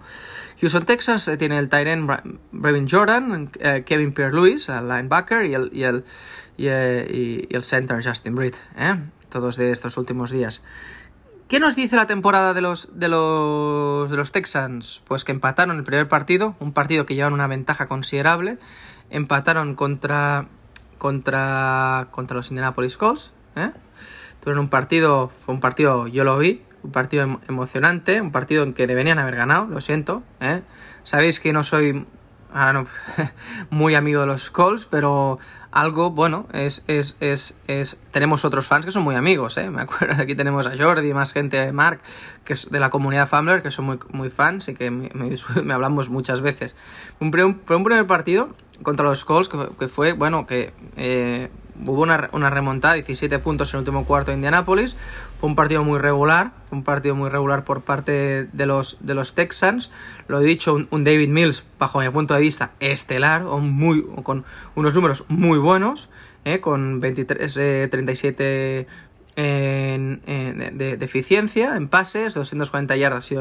Houston, 0.60 0.84
Texas 0.84 1.28
eh, 1.28 1.36
tiene 1.36 1.58
el 1.58 1.68
Tyren 1.68 2.06
Brevin 2.52 2.88
Jordan, 2.88 3.50
eh, 3.60 3.84
Kevin 3.84 4.12
Pierre-Louis, 4.12 4.68
el 4.68 4.88
linebacker, 4.88 5.44
y 5.46 5.54
el, 5.54 5.70
y 5.72 5.82
el, 5.82 6.04
y, 6.56 6.66
eh, 6.68 7.46
el 7.50 7.62
center 7.62 8.02
Justin 8.02 8.34
Britt, 8.34 8.56
todos 9.28 9.56
de 9.56 9.70
estos 9.70 9.96
últimos 9.96 10.30
días. 10.30 10.62
¿Qué 11.48 11.60
nos 11.60 11.76
dice 11.76 11.94
la 11.94 12.06
temporada 12.06 12.54
de 12.54 12.60
los, 12.60 12.88
de 12.98 13.08
los, 13.08 14.10
de 14.10 14.16
los 14.16 14.32
Texans? 14.32 15.02
Pues 15.06 15.22
que 15.22 15.30
empataron 15.30 15.76
el 15.76 15.84
primer 15.84 16.08
partido, 16.08 16.56
un 16.58 16.72
partido 16.72 17.06
que 17.06 17.14
llevan 17.14 17.34
una 17.34 17.46
ventaja 17.46 17.86
considerable. 17.86 18.58
Empataron 19.10 19.76
contra, 19.76 20.48
contra, 20.98 22.08
contra 22.10 22.36
los 22.38 22.50
Indianapolis 22.50 22.96
Colts. 22.96 23.32
Tuvieron 24.40 24.64
un 24.64 24.68
partido, 24.68 25.28
fue 25.28 25.54
un 25.54 25.60
partido, 25.60 26.08
yo 26.08 26.24
lo 26.24 26.36
vi, 26.38 26.62
un 26.86 26.92
partido 26.92 27.24
em, 27.24 27.38
emocionante, 27.48 28.20
un 28.20 28.32
partido 28.32 28.62
en 28.62 28.72
que 28.72 28.86
deberían 28.86 29.18
haber 29.18 29.36
ganado, 29.36 29.66
lo 29.66 29.80
siento. 29.80 30.22
¿eh? 30.40 30.62
Sabéis 31.04 31.40
que 31.40 31.52
no 31.52 31.62
soy 31.62 32.06
muy 33.70 33.94
amigo 33.94 34.22
de 34.22 34.26
los 34.26 34.50
Colts, 34.50 34.86
pero 34.86 35.38
algo, 35.72 36.10
bueno, 36.10 36.46
es, 36.52 36.84
es, 36.86 37.16
es, 37.20 37.54
es, 37.66 37.98
tenemos 38.10 38.44
otros 38.44 38.66
fans 38.66 38.86
que 38.86 38.90
son 38.90 39.02
muy 39.02 39.14
amigos, 39.14 39.58
¿eh? 39.58 39.68
Me 39.68 39.82
acuerdo, 39.82 40.22
aquí 40.22 40.34
tenemos 40.34 40.66
a 40.66 40.76
Jordi, 40.76 41.12
más 41.12 41.32
gente, 41.32 41.70
Mark, 41.72 42.00
que 42.44 42.54
es 42.54 42.70
de 42.70 42.80
la 42.80 42.88
comunidad 42.88 43.28
Famler, 43.28 43.62
que 43.62 43.70
son 43.70 43.84
muy, 43.84 43.98
muy 44.10 44.30
fans 44.30 44.68
y 44.68 44.74
que 44.74 44.90
me, 44.90 45.10
hablamos 45.74 46.08
muchas 46.08 46.40
veces. 46.40 46.76
Fue 47.18 47.44
un 47.76 47.84
primer 47.84 48.06
partido 48.06 48.54
contra 48.82 49.04
los 49.04 49.24
Colts 49.24 49.50
que, 49.78 49.88
fue, 49.88 50.12
bueno, 50.12 50.46
que 50.46 50.72
eh, 50.96 51.50
hubo 51.84 52.02
una, 52.02 52.30
una, 52.32 52.48
remontada, 52.48 52.94
17 52.94 53.38
puntos 53.40 53.72
en 53.72 53.78
el 53.78 53.80
último 53.80 54.04
cuarto 54.06 54.30
de 54.30 54.36
Indianapolis. 54.36 54.96
Fue 55.40 55.48
un 55.48 55.54
partido 55.54 55.84
muy 55.84 55.98
regular, 55.98 56.52
un 56.70 56.82
partido 56.82 57.14
muy 57.14 57.28
regular 57.28 57.64
por 57.64 57.82
parte 57.82 58.48
de 58.52 58.66
los, 58.66 58.96
de 59.00 59.14
los 59.14 59.34
Texans. 59.34 59.90
Lo 60.28 60.40
he 60.40 60.44
dicho, 60.44 60.74
un, 60.90 61.04
David 61.04 61.28
Mills, 61.28 61.64
bajo 61.78 62.00
mi 62.00 62.08
punto 62.08 62.34
de 62.34 62.40
vista, 62.40 62.72
estelar, 62.80 63.44
con 63.44 64.44
unos 64.74 64.94
números 64.94 65.24
muy 65.28 65.58
buenos, 65.58 66.08
eh, 66.44 66.60
con 66.60 67.00
23, 67.00 67.90
37 67.90 68.86
eh, 69.38 70.70
de, 70.72 71.04
eficiencia 71.04 71.76
en 71.76 71.88
pases, 71.88 72.34
240 72.34 72.96
yardas 72.96 73.30
y 73.30 73.36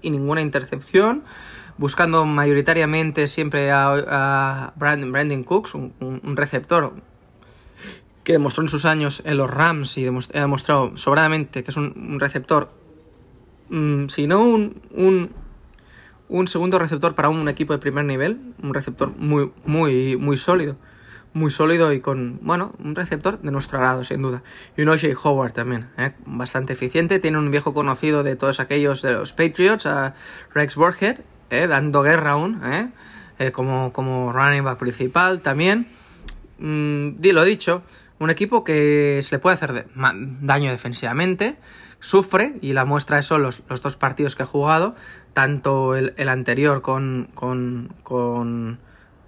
y 0.00 0.10
ninguna 0.10 0.40
intercepción 0.40 1.24
buscando 1.78 2.24
mayoritariamente 2.24 3.26
siempre 3.26 3.70
a, 3.70 4.72
Brandon, 4.76 5.44
Cooks, 5.44 5.74
un, 5.74 6.36
receptor 6.36 6.94
que 8.26 8.32
demostró 8.32 8.64
en 8.64 8.68
sus 8.68 8.84
años 8.86 9.22
en 9.24 9.36
los 9.36 9.48
Rams 9.48 9.96
y 9.98 10.06
ha 10.08 10.40
demostrado 10.40 10.96
sobradamente 10.96 11.62
que 11.62 11.70
es 11.70 11.76
un, 11.76 12.18
receptor, 12.18 12.72
mm, 13.68 14.08
si 14.08 14.26
no 14.26 14.42
un, 14.42 14.82
un, 16.28 16.48
segundo 16.48 16.80
receptor 16.80 17.14
para 17.14 17.28
un 17.28 17.48
equipo 17.48 17.72
de 17.72 17.78
primer 17.78 18.04
nivel, 18.04 18.40
un 18.60 18.74
receptor 18.74 19.12
muy, 19.16 19.52
muy, 19.64 20.16
muy 20.16 20.36
sólido. 20.36 20.76
Muy 21.34 21.52
sólido 21.52 21.92
y 21.92 22.00
con, 22.00 22.40
bueno, 22.42 22.74
un 22.82 22.96
receptor 22.96 23.38
de 23.40 23.52
nuestro 23.52 23.78
grado, 23.78 24.02
sin 24.02 24.22
duda. 24.22 24.42
Y 24.76 24.82
un 24.82 24.88
O.J. 24.88 25.08
Howard 25.22 25.52
también, 25.52 25.90
¿eh? 25.96 26.14
bastante 26.24 26.72
eficiente. 26.72 27.20
Tiene 27.20 27.38
un 27.38 27.50
viejo 27.52 27.74
conocido 27.74 28.24
de 28.24 28.34
todos 28.34 28.58
aquellos 28.58 29.02
de 29.02 29.12
los 29.12 29.34
Patriots, 29.34 29.86
a 29.86 30.14
Rex 30.52 30.74
Burkhead, 30.74 31.20
¿eh? 31.50 31.66
dando 31.68 32.02
guerra 32.02 32.32
aún, 32.32 32.60
¿eh? 32.64 33.52
como, 33.52 33.92
como 33.92 34.32
running 34.32 34.64
back 34.64 34.78
principal 34.78 35.42
también. 35.42 35.88
Mm, 36.58 37.16
lo 37.20 37.44
dicho, 37.44 37.82
un 38.18 38.30
equipo 38.30 38.64
que 38.64 39.20
se 39.22 39.34
le 39.34 39.38
puede 39.38 39.54
hacer 39.54 39.86
daño 39.94 40.70
defensivamente, 40.70 41.56
sufre, 42.00 42.56
y 42.60 42.72
la 42.72 42.84
muestra 42.84 43.20
son 43.22 43.42
los, 43.42 43.62
los 43.68 43.82
dos 43.82 43.96
partidos 43.96 44.36
que 44.36 44.42
ha 44.42 44.46
jugado, 44.46 44.94
tanto 45.32 45.94
el, 45.96 46.28
anterior 46.28 46.82
con, 46.82 47.28
con, 47.34 47.94
con, 48.02 48.78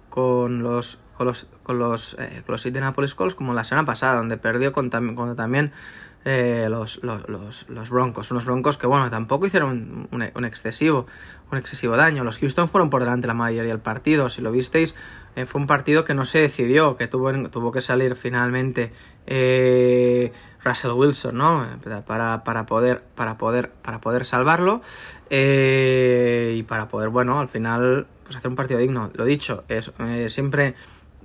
con 0.09 0.63
los 0.63 0.99
con 1.19 1.27
los, 1.27 1.49
con 1.63 1.79
los, 1.79 2.15
eh, 2.17 2.43
con 2.45 2.53
los 2.53 2.65
Indianapolis 2.65 3.13
Colts 3.13 3.35
como 3.35 3.53
la 3.53 3.65
semana 3.65 3.85
pasada, 3.85 4.15
donde 4.15 4.37
perdió 4.37 4.71
también 4.71 5.73
eh, 6.23 6.67
los, 6.69 7.01
los, 7.03 7.65
los, 7.67 7.89
Broncos. 7.89 8.31
Unos 8.31 8.45
Broncos 8.45 8.77
que, 8.77 8.87
bueno, 8.87 9.09
tampoco 9.09 9.45
hicieron 9.45 10.07
un, 10.11 10.45
excesivo, 10.45 11.07
un 11.51 11.57
excesivo 11.57 11.95
daño. 11.95 12.23
Los 12.23 12.37
Houston 12.39 12.67
fueron 12.67 12.89
por 12.89 13.01
delante 13.01 13.27
la 13.27 13.33
mayoría 13.33 13.71
del 13.71 13.79
partido. 13.79 14.29
Si 14.29 14.41
lo 14.41 14.51
visteis, 14.51 14.95
eh, 15.35 15.45
fue 15.45 15.61
un 15.61 15.67
partido 15.67 16.03
que 16.03 16.13
no 16.13 16.25
se 16.25 16.41
decidió, 16.41 16.95
que 16.95 17.07
tuvo, 17.07 17.71
que 17.71 17.81
salir 17.81 18.15
finalmente 18.15 18.91
eh, 19.25 20.31
Russell 20.63 20.91
Wilson, 20.91 21.37
¿no? 21.37 21.65
Para, 22.05 22.43
para, 22.43 22.65
poder, 22.65 23.01
para, 23.15 23.37
poder, 23.37 23.71
para 23.81 24.01
poder 24.01 24.25
salvarlo 24.25 24.81
y 25.29 26.63
para 26.63 26.87
poder, 26.87 27.09
bueno, 27.09 27.39
al 27.39 27.49
final, 27.49 28.07
pues 28.23 28.35
hacer 28.35 28.49
un 28.49 28.55
partido 28.55 28.79
digno. 28.79 29.11
Lo 29.13 29.25
dicho, 29.25 29.63
es, 29.67 29.91
siempre 30.27 30.75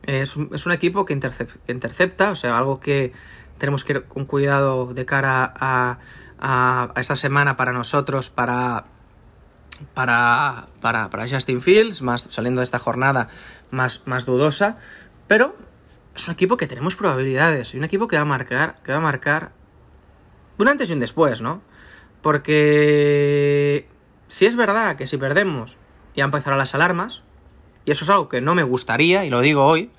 es 0.06 0.36
un, 0.36 0.50
es 0.52 0.66
un 0.66 0.72
equipo 0.72 1.04
que 1.04 1.12
intercepta, 1.12 2.30
o 2.30 2.34
sea, 2.34 2.58
algo 2.58 2.80
que 2.80 3.12
tenemos 3.58 3.84
que 3.84 3.94
ir 3.94 4.04
con 4.04 4.24
cuidado 4.24 4.92
de 4.92 5.04
cara 5.04 5.52
a, 5.56 5.98
a, 6.38 6.92
esta 6.96 7.16
semana 7.16 7.56
para 7.56 7.72
nosotros, 7.72 8.30
para, 8.30 8.86
para, 9.94 10.68
para, 10.80 11.10
para, 11.10 11.28
Justin 11.28 11.60
Fields, 11.60 12.02
más 12.02 12.26
saliendo 12.28 12.60
de 12.60 12.64
esta 12.64 12.78
jornada 12.78 13.28
más, 13.70 14.02
más 14.06 14.26
dudosa, 14.26 14.78
pero 15.26 15.56
es 16.14 16.26
un 16.26 16.32
equipo 16.32 16.56
que 16.56 16.66
tenemos 16.66 16.96
probabilidades 16.96 17.74
y 17.74 17.78
un 17.78 17.84
equipo 17.84 18.08
que 18.08 18.16
va 18.16 18.22
a 18.22 18.26
marcar, 18.26 18.78
que 18.84 18.92
va 18.92 18.98
a 18.98 19.02
marcar 19.02 19.52
un 20.58 20.68
antes 20.68 20.90
y 20.90 20.92
un 20.92 21.00
después, 21.00 21.40
¿no? 21.40 21.62
Porque 22.22 23.88
si 24.28 24.46
es 24.46 24.56
verdad 24.56 24.96
que 24.96 25.06
si 25.06 25.16
perdemos 25.18 25.76
ya 26.14 26.24
empezarán 26.24 26.58
las 26.58 26.74
alarmas, 26.74 27.22
y 27.84 27.90
eso 27.90 28.04
es 28.04 28.10
algo 28.10 28.28
que 28.28 28.40
no 28.40 28.54
me 28.54 28.62
gustaría, 28.62 29.24
y 29.24 29.30
lo 29.30 29.40
digo 29.40 29.64
hoy, 29.64 29.90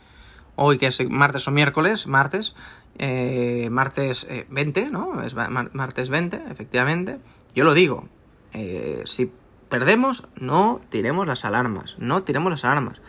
hoy 0.55 0.77
que 0.77 0.87
es 0.87 1.07
martes 1.09 1.47
o 1.47 1.51
miércoles, 1.51 2.07
martes, 2.07 2.55
eh, 2.97 3.67
martes 3.69 4.27
20, 4.49 4.79
eh, 4.79 4.89
¿no? 4.89 5.21
Es 5.21 5.35
martes 5.35 6.09
20, 6.09 6.43
efectivamente. 6.49 7.19
Yo 7.53 7.65
lo 7.65 7.73
digo, 7.73 8.07
eh, 8.53 9.01
si 9.05 9.31
perdemos, 9.75 10.23
no 10.39 10.79
tiremos 10.87 11.27
las 11.27 11.43
alarmas, 11.43 11.97
no 11.97 12.23
tiremos 12.23 12.49
las 12.49 12.63
alarmas. 12.63 13.01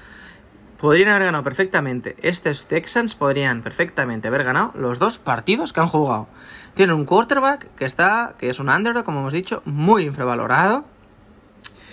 Podrían 0.79 1.11
haber 1.11 1.27
ganado 1.27 1.45
perfectamente. 1.45 2.17
Estos 2.23 2.67
Texans 2.67 3.15
podrían 3.15 3.63
perfectamente 3.63 4.27
haber 4.27 4.43
ganado 4.43 4.73
los 4.77 4.99
dos 4.99 5.21
partidos 5.21 5.73
que 5.73 5.79
han 5.79 5.87
jugado. 5.87 6.27
Tienen 6.75 6.97
un 6.97 7.05
quarterback 7.05 7.73
que 7.77 7.85
está, 7.85 8.35
que 8.37 8.51
es 8.51 8.59
un 8.59 8.69
underdog, 8.69 9.05
como 9.05 9.21
hemos 9.21 9.33
dicho, 9.33 9.63
muy 9.65 10.07
infravalorado. 10.07 10.85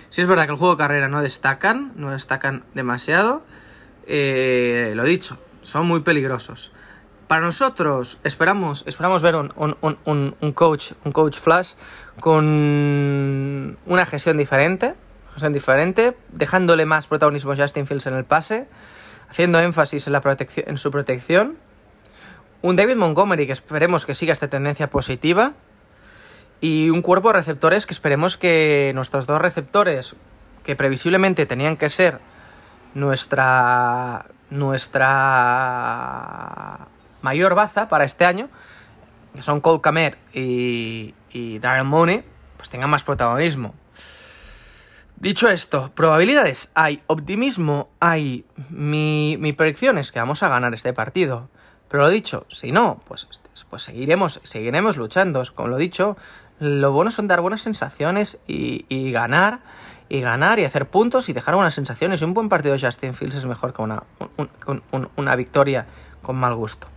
Si 0.10 0.22
es 0.22 0.28
verdad 0.28 0.46
que 0.46 0.54
el 0.54 0.58
juego 0.58 0.74
de 0.74 0.80
carrera 0.80 1.08
no 1.08 1.22
destacan, 1.22 1.94
no 1.96 2.10
destacan 2.10 2.64
demasiado. 2.74 3.44
lo 4.08 5.04
dicho, 5.04 5.38
son 5.62 5.86
muy 5.86 6.00
peligrosos. 6.00 6.72
Para 7.28 7.42
nosotros 7.42 8.20
esperamos, 8.24 8.84
esperamos 8.86 9.22
ver 9.22 9.36
un, 9.36 10.54
coach, 10.54 10.92
un 11.04 11.12
coach 11.12 11.38
flash 11.38 11.74
con 12.20 13.78
una 13.86 14.06
gestión 14.06 14.38
diferente, 14.38 14.96
gestión 15.34 15.54
diferente, 15.54 16.18
dejándole 16.30 16.86
más 16.86 17.08
protagonismo 17.08 17.54
a 17.54 17.56
Justin 17.56 17.88
Fields 17.88 18.08
en 18.08 18.14
el 18.14 18.26
pase, 18.26 18.68
haciendo 19.30 19.60
énfasis 19.60 20.08
en, 20.08 20.14
la 20.14 20.22
protección, 20.22 20.66
en 20.70 20.78
su 20.78 20.92
protección. 20.92 21.58
Un 22.62 22.76
David 22.76 22.96
Montgomery 22.96 23.46
que 23.46 23.54
esperemos 23.54 24.06
que 24.06 24.14
siga 24.14 24.32
esta 24.32 24.48
tendencia 24.48 24.90
positiva. 24.90 25.54
Y 26.62 26.90
un 26.90 27.02
cuerpo 27.02 27.30
de 27.30 27.34
receptores 27.40 27.86
que 27.86 27.94
esperemos 27.94 28.38
que 28.38 28.94
nuestros 28.96 29.26
dos 29.26 29.42
receptores, 29.42 30.16
que 30.64 30.78
previsiblemente 30.78 31.46
tenían 31.46 31.76
que 31.76 31.90
ser 31.90 32.22
nuestra 32.94 34.28
nuestra 34.54 35.18
mayor 37.24 37.56
baza 37.56 37.88
para 37.88 38.04
este 38.04 38.26
año, 38.26 38.50
que 39.34 39.42
son 39.42 39.60
Cole 39.60 39.82
Kamet 39.82 40.18
y, 40.36 41.16
y 41.32 41.58
Darren 41.58 41.88
Mooney, 41.88 42.24
pues 42.58 42.70
tengan 42.70 42.92
más 42.92 43.04
protagonismo. 43.04 43.74
Dicho 45.16 45.48
esto, 45.50 45.92
probabilidades 45.96 46.70
hay, 46.76 47.02
optimismo 47.08 47.90
hay. 48.00 48.46
Mi, 48.70 49.38
mi 49.40 49.54
predicción 49.54 49.98
es 49.98 50.12
que 50.12 50.20
vamos 50.20 50.44
a 50.44 50.50
ganar 50.50 50.74
este 50.74 50.92
partido. 50.94 51.50
Pero 51.88 52.04
lo 52.04 52.10
dicho, 52.10 52.46
si 52.50 52.72
no, 52.72 53.00
pues, 53.08 53.28
pues 53.70 53.82
seguiremos, 53.84 54.42
seguiremos 54.44 54.98
luchando. 54.98 55.44
Como 55.54 55.70
lo 55.70 55.78
dicho, 55.78 56.18
lo 56.60 56.92
bueno 56.92 57.12
son 57.12 57.28
dar 57.28 57.40
buenas 57.40 57.62
sensaciones 57.62 58.42
y, 58.48 59.12
ganar 59.12 59.60
y 60.10 60.20
ganar 60.20 60.60
y 60.60 60.66
hacer 60.66 60.90
puntos 60.90 61.30
y 61.30 61.34
dejar 61.34 61.56
buenas 61.56 61.76
sensaciones. 61.76 62.22
Un 62.22 62.34
buen 62.34 62.50
partido 62.50 62.74
de 62.74 62.82
Justin 62.82 63.14
Fields 63.14 63.36
es 63.36 63.46
mejor 63.46 63.74
que 63.74 63.82
una, 63.82 64.04
una 65.16 65.36
victoria 65.36 65.86
con 66.22 66.36
mal 66.36 66.56
gusto. 66.56 66.88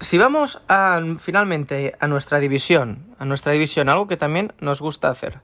Si 0.00 0.16
vamos 0.16 0.62
a, 0.68 1.00
finalmente 1.18 1.96
a 1.98 2.06
nuestra 2.06 2.38
división, 2.38 3.14
a 3.18 3.24
nuestra 3.24 3.52
división, 3.52 3.88
algo 3.88 4.06
que 4.06 4.16
también 4.16 4.52
nos 4.60 4.80
gusta 4.80 5.08
hacer. 5.08 5.40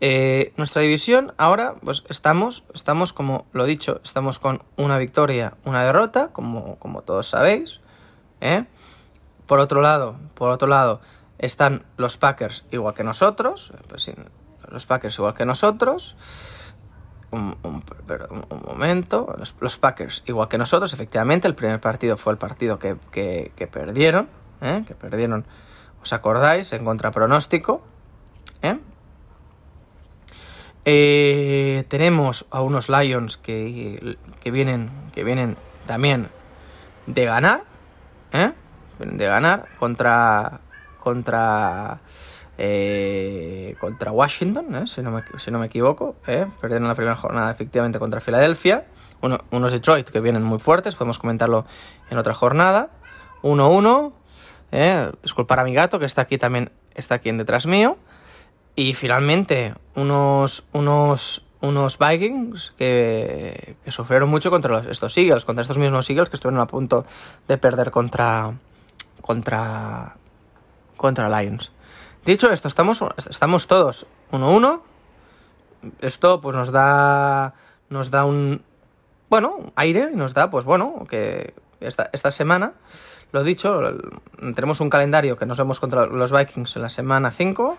Eh, 0.00 0.52
nuestra 0.56 0.82
división 0.82 1.34
ahora, 1.36 1.74
pues 1.82 2.04
estamos, 2.08 2.64
estamos 2.74 3.12
como 3.12 3.46
lo 3.52 3.64
dicho, 3.64 4.00
estamos 4.04 4.38
con 4.38 4.62
una 4.76 4.98
victoria, 4.98 5.54
una 5.64 5.82
derrota, 5.82 6.28
como, 6.28 6.76
como 6.78 7.02
todos 7.02 7.28
sabéis. 7.28 7.80
¿eh? 8.40 8.66
Por 9.46 9.58
otro 9.58 9.80
lado, 9.80 10.16
por 10.34 10.50
otro 10.50 10.68
lado, 10.68 11.00
están 11.38 11.84
los 11.96 12.16
Packers 12.16 12.64
igual 12.70 12.94
que 12.94 13.02
nosotros, 13.02 13.72
pues 13.88 14.12
los 14.68 14.86
Packers 14.86 15.18
igual 15.18 15.34
que 15.34 15.44
nosotros. 15.44 16.16
Un, 17.32 17.56
momento, 18.66 19.34
los, 19.38 19.78
Packers 19.78 20.22
igual 20.26 20.48
que 20.48 20.58
nosotros, 20.58 20.92
efectivamente, 20.92 21.48
el 21.48 21.54
primer 21.54 21.80
partido 21.80 22.16
fue 22.16 22.34
el 22.34 22.38
partido 22.38 22.78
que, 22.78 22.96
perdieron, 23.72 24.28
¿eh? 24.60 24.84
que 24.86 24.94
perdieron, 24.94 25.46
¿os 26.02 26.12
acordáis? 26.12 26.72
En 26.72 26.84
contrapronóstico. 26.84 27.82
¿eh? 28.60 28.78
Eh, 30.84 31.84
tenemos 31.88 32.46
a 32.50 32.60
unos 32.60 32.88
Lions 32.88 33.38
que, 33.38 34.18
que, 34.40 34.50
vienen, 34.50 34.90
que 35.14 35.24
vienen 35.24 35.56
también 35.86 36.28
de 37.06 37.24
ganar, 37.24 37.64
¿eh? 38.32 38.52
de 38.98 39.26
ganar 39.26 39.68
contra 39.78 40.60
contra 41.02 41.98
eh, 42.64 43.74
contra 43.80 44.12
Washington, 44.12 44.72
¿eh? 44.76 44.86
si, 44.86 45.02
no 45.02 45.10
me, 45.58 45.66
equivoco, 45.66 46.14
¿eh? 46.28 46.46
perdieron 46.60 46.86
la 46.86 46.94
primera 46.94 47.16
jornada 47.16 47.50
efectivamente 47.50 47.98
contra 47.98 48.20
Filadelfia, 48.20 48.86
Uno, 49.20 49.40
unos 49.50 49.72
Detroit 49.72 50.08
que 50.08 50.20
vienen 50.20 50.44
muy 50.44 50.60
fuertes, 50.60 50.94
podemos 50.94 51.18
comentarlo 51.18 51.66
en 52.08 52.18
otra 52.18 52.34
jornada, 52.34 52.90
1-1, 53.42 54.12
¿eh? 54.70 55.10
disculpar 55.24 55.58
a 55.58 55.64
mi 55.64 55.74
gato 55.74 55.98
que 55.98 56.04
está 56.04 56.22
aquí 56.22 56.38
también, 56.38 56.70
está 56.94 57.16
aquí 57.16 57.32
detrás 57.32 57.66
mío, 57.66 57.98
y 58.76 58.94
finalmente 58.94 59.74
unos, 59.96 60.62
unos, 60.72 61.44
unos 61.62 61.98
Vikings 61.98 62.74
que, 62.78 63.74
sufrieron 63.88 64.28
mucho 64.28 64.52
contra 64.52 64.88
estos 64.88 65.18
Eagles, 65.18 65.44
contra 65.44 65.62
estos 65.62 65.78
mismos 65.78 66.08
Eagles 66.08 66.28
que 66.28 66.36
estuvieron 66.36 66.60
a 66.60 66.68
punto 66.68 67.06
de 67.48 67.58
perder 67.58 67.90
contra, 67.90 68.54
contra, 69.20 70.14
contra 70.96 71.42
Lions. 71.42 71.72
Dicho 72.24 72.50
esto, 72.52 72.68
estamos, 72.68 73.04
estamos 73.28 73.66
todos 73.66 74.06
1-1. 74.30 74.80
Esto 76.00 76.40
pues 76.40 76.54
nos 76.54 76.70
da 76.70 77.54
nos 77.90 78.10
da 78.10 78.24
un 78.24 78.62
bueno, 79.28 79.72
aire 79.74 80.10
y 80.12 80.16
nos 80.16 80.32
da 80.32 80.48
pues 80.48 80.64
bueno, 80.64 81.04
que 81.08 81.54
esta, 81.80 82.10
esta 82.12 82.30
semana 82.30 82.74
lo 83.32 83.42
dicho, 83.42 83.80
tenemos 84.54 84.80
un 84.80 84.90
calendario 84.90 85.36
que 85.36 85.46
nos 85.46 85.56
vemos 85.56 85.80
contra 85.80 86.04
los 86.06 86.32
Vikings 86.32 86.76
en 86.76 86.82
la 86.82 86.90
semana 86.90 87.30
5, 87.30 87.78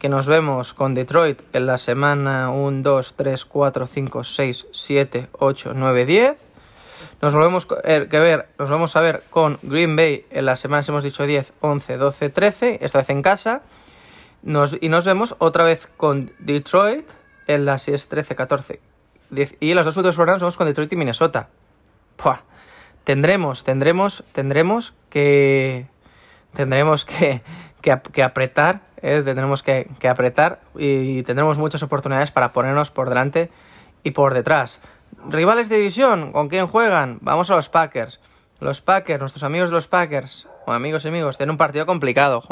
que 0.00 0.08
nos 0.08 0.26
vemos 0.26 0.74
con 0.74 0.94
Detroit 0.94 1.40
en 1.52 1.66
la 1.66 1.78
semana 1.78 2.50
1, 2.50 2.82
2, 2.82 3.14
3, 3.14 3.44
4, 3.44 3.86
5, 3.86 4.24
6, 4.24 4.66
7, 4.72 5.28
8, 5.38 5.72
9, 5.76 6.06
10. 6.06 6.49
Volvemos 7.20 7.68
ver, 7.84 8.48
nos 8.58 8.70
vamos 8.70 8.96
a 8.96 9.00
ver 9.00 9.22
con 9.28 9.58
Green 9.62 9.94
Bay 9.94 10.24
en 10.30 10.46
las 10.46 10.58
semanas 10.58 10.88
hemos 10.88 11.04
dicho 11.04 11.26
10, 11.26 11.52
11, 11.60 11.96
12, 11.98 12.30
13, 12.30 12.78
esta 12.80 12.98
vez 12.98 13.10
en 13.10 13.20
casa. 13.20 13.60
Nos, 14.42 14.78
y 14.80 14.88
nos 14.88 15.04
vemos 15.04 15.36
otra 15.38 15.64
vez 15.64 15.86
con 15.98 16.32
Detroit 16.38 17.06
en 17.46 17.66
las 17.66 17.82
6, 17.82 18.08
13, 18.08 18.34
14, 18.34 18.80
10. 19.28 19.56
Y 19.60 19.70
en 19.70 19.76
los 19.76 19.84
dos 19.84 19.98
últimos 19.98 20.16
programas 20.16 20.40
vamos 20.40 20.56
con 20.56 20.66
Detroit 20.66 20.90
y 20.94 20.96
Minnesota. 20.96 21.48
Tendremos, 23.04 23.64
tendremos, 23.64 24.24
tendremos 24.32 24.94
que. 25.10 25.86
Tendremos 26.54 27.04
que, 27.04 27.42
que, 27.82 28.22
apretar, 28.22 28.80
¿eh? 29.02 29.22
tendremos 29.24 29.62
que, 29.62 29.88
que 29.98 30.08
apretar 30.08 30.60
y 30.74 31.22
tendremos 31.22 31.58
muchas 31.58 31.82
oportunidades 31.82 32.30
para 32.32 32.52
ponernos 32.52 32.90
por 32.90 33.08
delante 33.08 33.50
y 34.02 34.10
por 34.12 34.34
detrás. 34.34 34.80
Rivales 35.28 35.68
de 35.68 35.76
división, 35.76 36.32
¿con 36.32 36.48
quién 36.48 36.66
juegan? 36.66 37.18
Vamos 37.20 37.50
a 37.50 37.56
los 37.56 37.68
Packers. 37.68 38.20
Los 38.60 38.80
Packers, 38.80 39.20
nuestros 39.20 39.42
amigos 39.42 39.70
los 39.70 39.86
Packers, 39.86 40.46
o 40.66 40.72
amigos 40.72 41.04
y 41.04 41.08
amigos, 41.08 41.38
tienen 41.38 41.52
un 41.52 41.56
partido 41.56 41.86
complicado. 41.86 42.42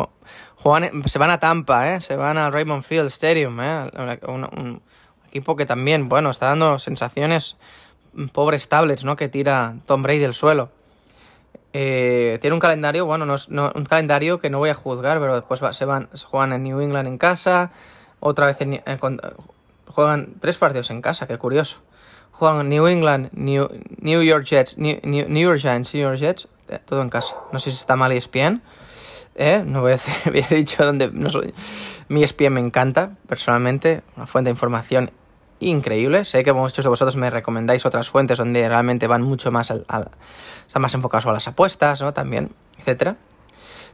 Se 1.07 1.19
van 1.19 1.31
a 1.31 1.39
Tampa, 1.39 1.93
¿eh? 1.93 2.01
se 2.01 2.17
van 2.17 2.39
al 2.39 2.53
Raymond 2.53 2.83
Field 2.83 3.09
Stadium, 3.09 3.61
¿eh? 3.61 3.91
un, 4.27 4.83
equipo 5.29 5.57
que 5.57 5.67
también, 5.67 6.09
bueno, 6.09 6.31
está 6.31 6.47
dando 6.47 6.79
sensaciones 6.79 7.57
pobres 8.33 8.69
tablets, 8.69 9.05
¿no? 9.05 9.17
Que 9.17 9.29
tira 9.29 9.77
Tom 9.85 10.03
Brady 10.03 10.21
del 10.21 10.33
suelo. 10.33 10.71
Eh, 11.75 12.39
tiene 12.41 12.55
un 12.55 12.61
calendario, 12.61 13.05
bueno, 13.05 13.27
no, 13.27 13.73
un 13.75 13.85
calendario 13.85 14.41
que 14.41 14.49
no 14.49 14.59
voy 14.59 14.71
a 14.71 14.75
juzgar, 14.75 15.21
pero 15.21 15.35
después 15.35 15.61
se 15.77 15.85
van, 15.85 16.09
juegan 16.25 16.55
en 16.55 16.63
New 16.63 16.81
England 16.81 17.07
en 17.07 17.19
casa, 17.19 17.71
otra 18.21 18.47
vez 18.47 18.61
en, 18.63 18.83
juegan 19.87 20.35
tres 20.41 20.57
partidos 20.57 20.91
en 20.91 21.03
casa, 21.03 21.27
qué 21.27 21.37
curioso. 21.37 21.83
Juegan 22.39 22.69
New 22.69 22.87
England, 22.87 23.31
New, 23.33 23.69
New 24.01 24.23
York 24.23 24.45
Jets, 24.45 24.79
New, 24.79 25.01
New, 25.03 25.43
York 25.43 25.59
Giants, 25.59 25.93
New 25.93 26.03
York 26.03 26.19
Jets, 26.19 26.49
eh, 26.69 26.79
todo 26.85 27.03
en 27.03 27.11
casa. 27.11 27.35
No 27.53 27.59
sé 27.59 27.73
si 27.73 27.79
está 27.79 27.97
mal 27.97 28.13
ESPN. 28.13 28.63
¿eh? 29.35 29.63
No 29.67 29.81
voy 29.81 29.91
a 29.91 29.95
decir, 29.95 30.15
había 30.27 30.47
dicho 30.47 30.85
dónde. 30.85 31.11
No 31.13 31.31
soy, 31.31 31.53
mi 32.09 32.23
ESPN 32.23 32.53
me 32.53 32.61
encanta, 32.61 33.11
personalmente. 33.27 34.03
Una 34.17 34.27
fuente 34.27 34.49
de 34.49 34.53
información 34.53 35.11
increíble. 35.59 36.25
Sé 36.25 36.45
que 36.45 36.53
muchos 36.53 36.85
de 36.85 36.89
vosotros 36.89 37.17
me 37.17 37.29
recomendáis 37.29 37.85
otras 37.85 38.09
fuentes 38.09 38.39
donde 38.39 38.69
realmente 38.69 39.09
van 39.09 39.23
mucho 39.23 39.51
más 39.51 39.71
al, 39.73 39.85
están 40.67 40.83
más 40.83 40.95
enfocados 40.95 41.27
a 41.27 41.33
las 41.33 41.49
apuestas, 41.49 42.01
¿no? 42.01 42.13
También, 42.13 42.53
etcétera. 42.79 43.17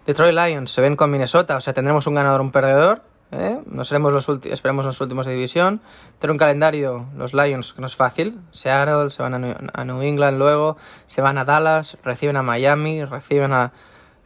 Detroit 0.05 0.35
Lions 0.35 0.71
se 0.71 0.83
ven 0.83 0.97
con 0.97 1.11
Minnesota, 1.11 1.57
o 1.57 1.61
sea, 1.61 1.73
tendremos 1.73 2.07
un 2.07 2.15
ganador, 2.15 2.43
un 2.43 2.51
perdedor. 2.51 3.03
¿Eh? 3.35 3.61
No 3.67 3.85
seremos 3.85 4.13
los 4.13 4.29
esperemos 4.45 4.85
los 4.85 5.01
últimos 5.01 5.27
de 5.27 5.35
división. 5.35 5.81
Tener 6.19 6.33
un 6.33 6.39
calendario, 6.39 7.07
los 7.17 7.35
Lions, 7.35 7.73
que 7.73 7.81
no 7.81 7.87
es 7.87 7.97
fácil. 7.97 8.41
Seattle, 8.53 9.11
se 9.11 9.23
van 9.23 9.35
a 9.35 9.85
New, 9.85 10.03
England 10.03 10.39
luego, 10.39 10.77
se 11.07 11.21
van 11.21 11.39
a 11.39 11.45
Dallas, 11.45 11.99
reciben 12.03 12.37
a 12.37 12.43
Miami, 12.43 13.05
reciben 13.05 13.53
a... 13.53 13.73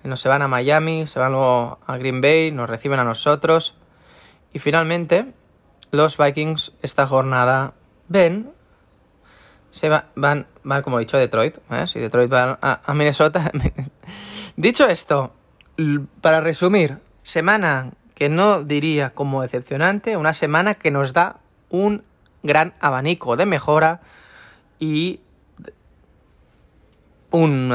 No 0.05 0.17
se 0.17 0.29
van 0.29 0.43
a 0.43 0.49
Miami, 0.49 1.07
se 1.07 1.19
van 1.19 1.33
luego 1.33 1.79
a 1.87 1.97
Green 1.97 2.21
Bay, 2.21 2.51
nos 2.53 2.71
reciben 2.71 3.01
a 3.01 3.05
nosotros. 3.05 3.75
Y 4.53 4.59
finalmente, 4.61 5.35
los 5.91 6.17
Vikings 6.17 6.73
esta 6.83 7.07
jornada 7.07 7.75
ven, 8.07 8.53
se 9.71 9.89
van, 9.89 10.05
van, 10.15 10.47
como 10.83 10.99
he 10.99 11.01
dicho, 11.01 11.17
a 11.17 11.21
Detroit. 11.21 11.59
¿eh? 11.71 11.87
Si 11.87 11.99
Detroit 11.99 12.33
va 12.33 12.59
a 12.61 12.95
Minnesota. 12.95 13.51
dicho 14.57 14.87
esto, 14.87 15.33
para 16.21 16.41
resumir, 16.41 16.99
semana 17.23 17.93
que 18.19 18.29
no 18.29 18.65
diría 18.65 19.11
como 19.11 19.43
decepcionante, 19.43 20.17
una 20.17 20.33
semana 20.33 20.75
que 20.75 20.91
nos 20.91 21.13
da 21.13 21.37
un 21.71 22.03
gran 22.43 22.75
abanico 22.81 23.37
de 23.37 23.47
mejora 23.47 24.01
y 24.81 25.21
un... 27.31 27.73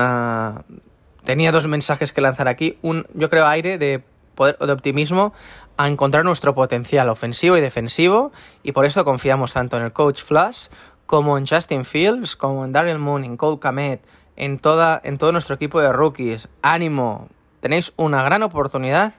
tenía 1.23 1.53
dos 1.53 1.69
mensajes 1.69 2.11
que 2.11 2.19
lanzar 2.19 2.49
aquí, 2.49 2.77
un, 2.81 3.07
yo 3.13 3.29
creo, 3.29 3.47
aire 3.47 3.77
de 3.77 4.03
poder 4.35 4.57
de 4.57 4.73
optimismo 4.73 5.31
a 5.77 5.87
encontrar 5.87 6.25
nuestro 6.25 6.53
potencial 6.53 7.07
ofensivo 7.07 7.55
y 7.55 7.61
defensivo 7.61 8.33
y 8.63 8.73
por 8.73 8.83
eso 8.83 9.05
confiamos 9.05 9.53
tanto 9.53 9.77
en 9.77 9.83
el 9.83 9.93
coach 9.93 10.21
Flash 10.23 10.67
como 11.05 11.37
en 11.37 11.47
Justin 11.47 11.85
Fields, 11.85 12.35
como 12.35 12.65
en 12.65 12.73
Daryl 12.73 12.99
Moon, 12.99 13.23
en 13.23 13.37
Cole 13.37 13.59
Kamet, 13.59 14.01
en, 14.35 14.59
toda, 14.59 14.99
en 15.05 15.17
todo 15.17 15.31
nuestro 15.31 15.55
equipo 15.55 15.79
de 15.79 15.93
rookies. 15.93 16.49
Ánimo, 16.61 17.29
tenéis 17.61 17.93
una 17.95 18.23
gran 18.23 18.43
oportunidad 18.43 19.13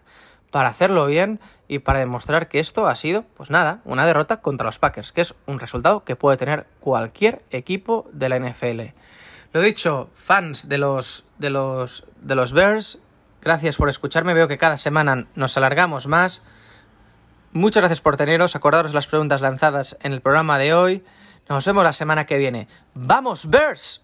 para 0.55 0.69
hacerlo 0.69 1.07
bien 1.07 1.40
y 1.67 1.81
para 1.81 1.99
demostrar 1.99 2.47
que 2.47 2.61
esto 2.61 2.87
ha 2.87 2.95
sido, 2.95 3.25
pues 3.37 3.51
nada, 3.51 3.81
una 3.85 4.07
derrota 4.07 4.37
contra 4.37 4.67
los 4.67 4.79
Packers, 4.79 5.11
que 5.11 5.21
es 5.21 5.35
un 5.47 5.59
resultado 5.59 6.05
que 6.05 6.14
puede 6.14 6.37
tener 6.37 6.69
cualquier 6.79 7.43
equipo 7.51 8.09
de 8.12 8.29
la 8.29 8.38
NFL. 8.38 8.81
Lo 9.53 9.61
dicho, 9.61 10.11
fans 10.14 10.69
de 10.69 10.79
los, 10.79 11.25
de 11.38 11.51
los, 11.51 12.05
de 12.21 12.37
los 12.37 12.53
Bears, 12.53 13.01
gracias 13.43 13.79
por 13.79 13.88
escucharme, 13.88 14.33
veo 14.33 14.47
que 14.47 14.57
cada 14.57 14.77
semana 14.77 15.27
nos 15.35 15.57
alargamos 15.57 16.07
más. 16.07 16.40
Muchas 17.53 17.81
gracias 17.81 18.01
por 18.01 18.17
teneros, 18.17 18.55
acordaros 18.55 18.95
las 18.95 19.09
preguntas 19.09 19.40
lanzadas 19.40 19.99
en 20.03 20.12
el 20.12 20.21
programa 20.21 20.57
de 20.61 20.73
hoy. 20.73 21.05
Nos 21.49 21.67
vemos 21.67 21.83
la 21.83 21.93
semana 21.93 22.27
que 22.27 22.38
viene. 22.38 22.69
¡Vamos, 22.95 23.51
Bears! 23.51 24.04